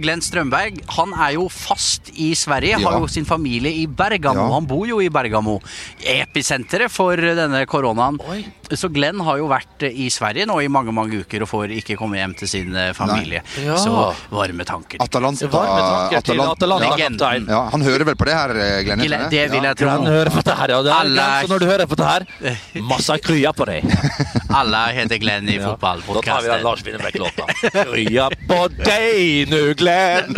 [0.02, 0.82] Glenn Strømberg.
[0.98, 4.48] Han er jo fast i Sverige, har jo sin familie i Bergamo.
[4.48, 4.54] Ja.
[4.58, 5.60] Han bor jo i Bergamo.
[6.02, 8.20] Episenteret for denne koronaen.
[8.30, 8.42] Oi.
[8.76, 11.72] Så Glenn har jo vært eh, i Sverige nå i mange mange uker og får
[11.78, 13.40] ikke komme hjem til sin eh, familie.
[13.64, 13.78] Ja.
[13.80, 13.94] Så
[14.34, 15.00] varme tanker.
[15.04, 17.48] Atalanta, Varme tanker til Atalanta-kaptein.
[17.48, 18.54] Ja, han hører vel på det her,
[18.84, 19.04] Glenn?
[19.08, 19.26] Glenn?
[19.32, 19.88] Det vil jeg tro.
[19.94, 20.82] Han hører på det her, ja.
[20.84, 22.28] Det er Alle- Glenn, så når du hører på det her,
[22.92, 23.88] masse krya på deg.
[24.60, 25.74] Alle heter Glenn i Ja.
[25.80, 26.64] Da tar vi den.
[26.68, 27.48] Lars Winnerbäck-låta.
[27.94, 30.36] Krya på deg nu, Glenn.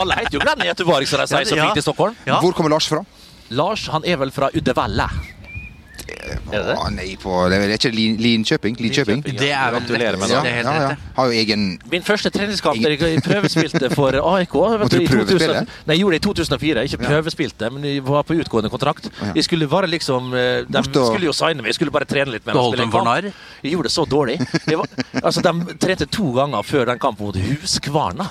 [0.00, 1.68] Alle heter jo Glenn i Göteborg, som de sier så Ja.
[1.68, 2.16] fint i Stockholm.
[2.24, 2.40] Ja.
[2.40, 3.04] Hvor kommer Lars fra?
[3.50, 5.06] Lars han er vel fra Uddevalla.
[6.06, 6.74] Er det det?
[6.78, 8.76] Ah, nei, på det er ikke Lin- Linkjøping?
[8.78, 9.22] Linkjøping?
[9.24, 10.44] Linkjøping, Det er vel Gratulerer med ja, det.
[10.44, 10.88] det er helt ja, ja.
[10.88, 11.00] rett.
[11.02, 11.14] det.
[11.16, 15.08] Har jo egen Min første treningskamp der jeg prøvespilte for AIK vet Måtte du i
[15.10, 15.60] prøvespille?
[15.64, 16.84] 2000 Nei, jeg gjorde det i 2004.
[16.90, 19.10] Ikke prøvespilte, men jeg var på utgående kontrakt.
[19.34, 22.46] Jeg skulle bare liksom eh, De skulle jo signe meg, jeg skulle bare trene litt
[22.46, 23.10] med Du og holdt spille dem for kamp.
[23.26, 23.32] narr?
[23.66, 24.38] Jeg gjorde det så dårlig.
[24.66, 24.86] Det var,
[25.26, 28.30] altså, De trente to ganger før den kampen mot Huskvarna.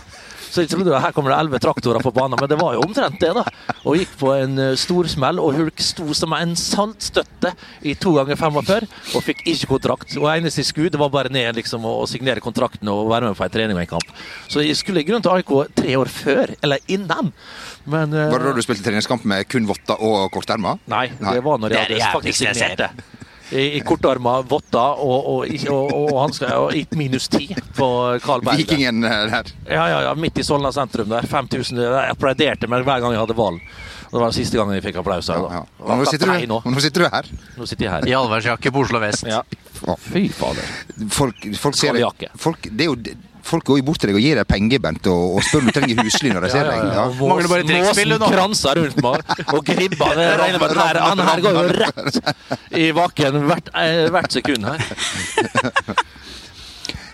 [0.56, 3.18] Så jeg trodde her kommer det elleve traktorer på banen, men det var jo omtrent
[3.20, 3.44] det, da.
[3.84, 7.52] Og gikk på en uh, storsmell, og Hulk sto som en saltstøtte
[7.84, 10.16] i to ganger 45 og fikk ikke kontrakt.
[10.16, 13.36] Og eneste jeg skulle, det var bare ned liksom, og, signere kontrakten og være med
[13.36, 14.16] på en trening og en kamp.
[14.48, 17.34] Så jeg skulle i grunnen til AIK tre år før, eller innen.
[17.84, 20.80] Men uh, Var det da du spilte treningskamp med kun votter og kortermer?
[20.88, 21.36] Nei, Nei.
[21.36, 22.94] det var når jeg hadde faktisk signerte.
[23.52, 27.90] I, i kortarma votter og, og, og, og, og hansker og gitt minus ti på
[28.24, 28.64] Carl Berg.
[28.64, 29.52] Vikingen eh, der.
[29.70, 31.28] Ja, ja, ja, midt i Solna sentrum der.
[31.30, 33.62] 5000 Jeg applauderte meg hver gang jeg hadde ballen.
[34.16, 35.28] Det var siste gangen jeg fikk applaus.
[35.30, 35.96] her, Ja, ja.
[36.00, 36.62] Nå sitter, du, nå.
[36.66, 37.30] nå sitter du her.
[37.58, 38.08] Nå sitter jeg her.
[38.08, 39.26] I allværsjakke på Oslo vest.
[39.28, 39.42] Ja.
[39.86, 39.96] Ja.
[40.00, 40.70] Fy fader.
[41.12, 42.96] Folk, folk ser det, folk, det er jo,
[43.46, 45.70] folk går jo bort til deg og gir deg penger, Bent, og, og spør om
[45.70, 46.84] du trenger husly når de ser deg.
[46.98, 47.06] Ja.
[47.22, 50.22] Mangler bare trekkspill, du, kranser rundt meg og gribber.
[50.26, 52.22] Jeg regner med at her, han her går jo rett
[52.76, 54.86] i bakken hvert, eh, hvert sekund her.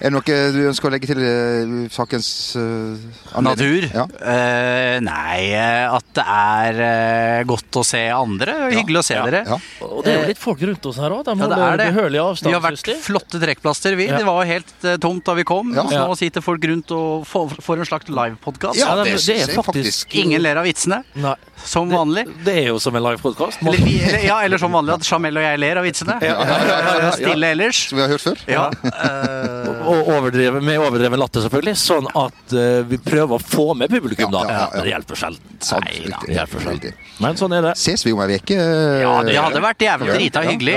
[0.02, 2.28] Er det noe du ønsker å legge til eh, sakens
[2.58, 2.98] uh.
[3.46, 3.86] Natur?
[3.94, 4.08] Ja.
[4.10, 5.52] Uh, nei,
[5.86, 8.56] at det er uh, godt å se andre.
[8.74, 9.26] Hyggelig å se Ja.
[9.28, 9.44] dere.
[9.46, 9.60] Ja.
[9.86, 11.22] Og det er jo litt folk rundt oss her òg.
[11.28, 12.24] De Ja, det holder er det.
[12.24, 12.50] avstand.
[12.50, 14.08] Vi har vært flotte trekkplaster, vi.
[14.10, 14.18] Ja.
[14.18, 15.70] Det var helt eh, tomt da vi kom.
[15.78, 15.86] Ja.
[15.86, 18.82] Så nå sitter folk rundt og får, får en slags livepodkast.
[18.82, 21.36] Ja, Ja, det det, er faktisk Ingen ler av vitsene, Nei.
[21.64, 22.26] som vanlig.
[22.46, 23.62] Det er jo som en livepodkast.
[23.62, 26.18] Eller, vi, eller, ja, eller som vanlig at Jamel og jeg ler av vitsene.
[27.22, 27.86] Stille ellers.
[27.92, 28.44] Som vi har hørt før?
[28.50, 28.66] Ja.
[28.92, 31.76] eh, Overdrive, med overdreven latter, selvfølgelig.
[31.80, 34.44] Sånn at uh, vi prøver å få med publikum, da.
[34.48, 34.84] Ja, ja, ja.
[34.86, 35.58] Det hjelper sjelden.
[35.62, 36.98] Sant, Nei, da, det hjelper sjelden.
[37.22, 37.74] Men sånn er det.
[37.80, 38.58] Ses vi om ei uke?
[38.58, 40.76] Ja, det hadde vært jævlig drita ja, hyggelig.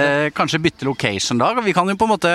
[0.00, 1.52] Eh, kanskje bytte location da.
[1.64, 2.34] Vi kan jo på en måte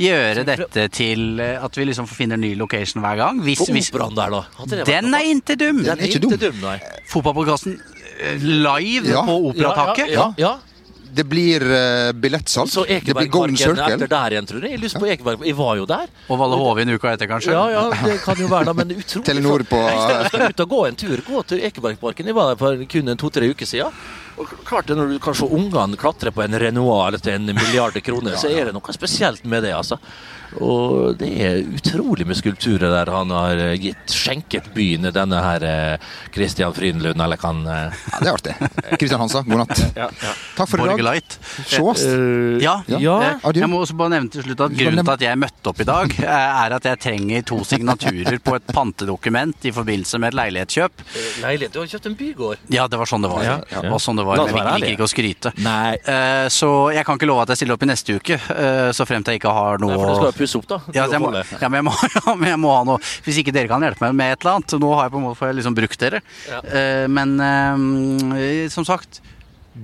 [0.00, 3.42] gjøre dette til eh, at vi liksom finner ny location hver gang.
[3.44, 4.44] Hvis, hvis, der, da.
[4.86, 5.82] Den er ikke dum!
[5.86, 6.66] Den er ikke dum.
[7.10, 7.78] Fotballpodkasten
[8.20, 9.24] eh, live Ja.
[9.26, 10.12] på Operataket.
[10.14, 10.56] Ja, ja, ja.
[11.14, 12.70] Det blir uh, billettsalg.
[12.70, 13.94] Så Det blir Golden Ekebergparken Circle.
[13.94, 14.80] etter der igjen, tror jeg.
[14.80, 15.44] Jeg på Ekeberg.
[15.46, 16.06] Jeg var jo der.
[16.28, 17.52] Og Valle Hove en uke etter, kanskje.
[17.56, 20.74] Ja, ja, det kan jo være da, men utrolig Telenor på- Jeg skal, ut og
[20.74, 21.22] gå en tur.
[21.26, 22.26] Gå til Ekebergparken.
[22.26, 23.92] Jeg var der for kun to-tre uker siden.
[24.40, 27.96] Og klart det, Når du kan se ungene klatre på en Renoir til en milliard
[28.02, 29.74] kroner, så er det noe spesielt med det.
[29.74, 29.98] altså.
[30.58, 35.64] Og det er utrolig med skulpturer der han har eh, gitt skjenket byen denne her
[35.66, 38.54] eh, Christian Frydenlund, eller kan eh, Ja, det er artig.
[38.98, 39.82] Kristian Hansa, god natt.
[40.56, 41.36] Takk for i dag.
[41.70, 42.04] Sjås.
[42.06, 42.80] Uh, Ja.
[42.88, 42.98] ja.
[43.54, 45.86] Jeg må også bare nevne til slutt at Grunnen til at jeg møtte opp i
[45.86, 51.04] dag, er at jeg trenger to signaturer på et pantedokument i forbindelse med et leilighetskjøp.
[51.44, 51.74] Leilighet.
[51.74, 52.66] Du har kjøpt en bygård.
[52.74, 53.46] Ja, det var sånn det var.
[53.46, 55.54] Ja, Det var sånn det var, jeg liker ikke å skryte.
[55.62, 55.94] Nei.
[56.50, 58.38] Så jeg kan ikke love at jeg stiller opp i neste uke,
[58.96, 60.80] så fremt jeg ikke har noe Nei, pusse opp, da.
[60.96, 63.54] ja, jeg må, ja, men jeg må, ja, men jeg må ha noe Hvis ikke
[63.54, 64.76] dere kan hjelpe meg med et eller annet.
[64.82, 66.22] Nå har jeg på en måte får jeg liksom brukt dere.
[66.48, 66.60] Ja.
[66.64, 69.22] Uh, Men uh, som sagt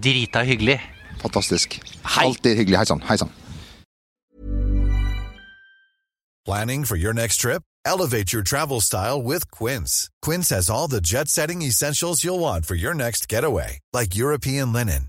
[0.03, 0.81] drita hyggelig.
[1.23, 1.81] Fantastisk.
[2.17, 2.27] Hei.
[2.27, 2.79] Alltid hyggelig.
[2.83, 3.03] Hei sann.
[3.09, 3.33] Hei sann.
[6.47, 7.63] Planning for your next trip?
[7.85, 10.11] Elevate your travel style with Quince.
[10.23, 14.73] Quince has all the jet setting essentials you'll want for your next getaway, like European
[14.73, 15.09] linen,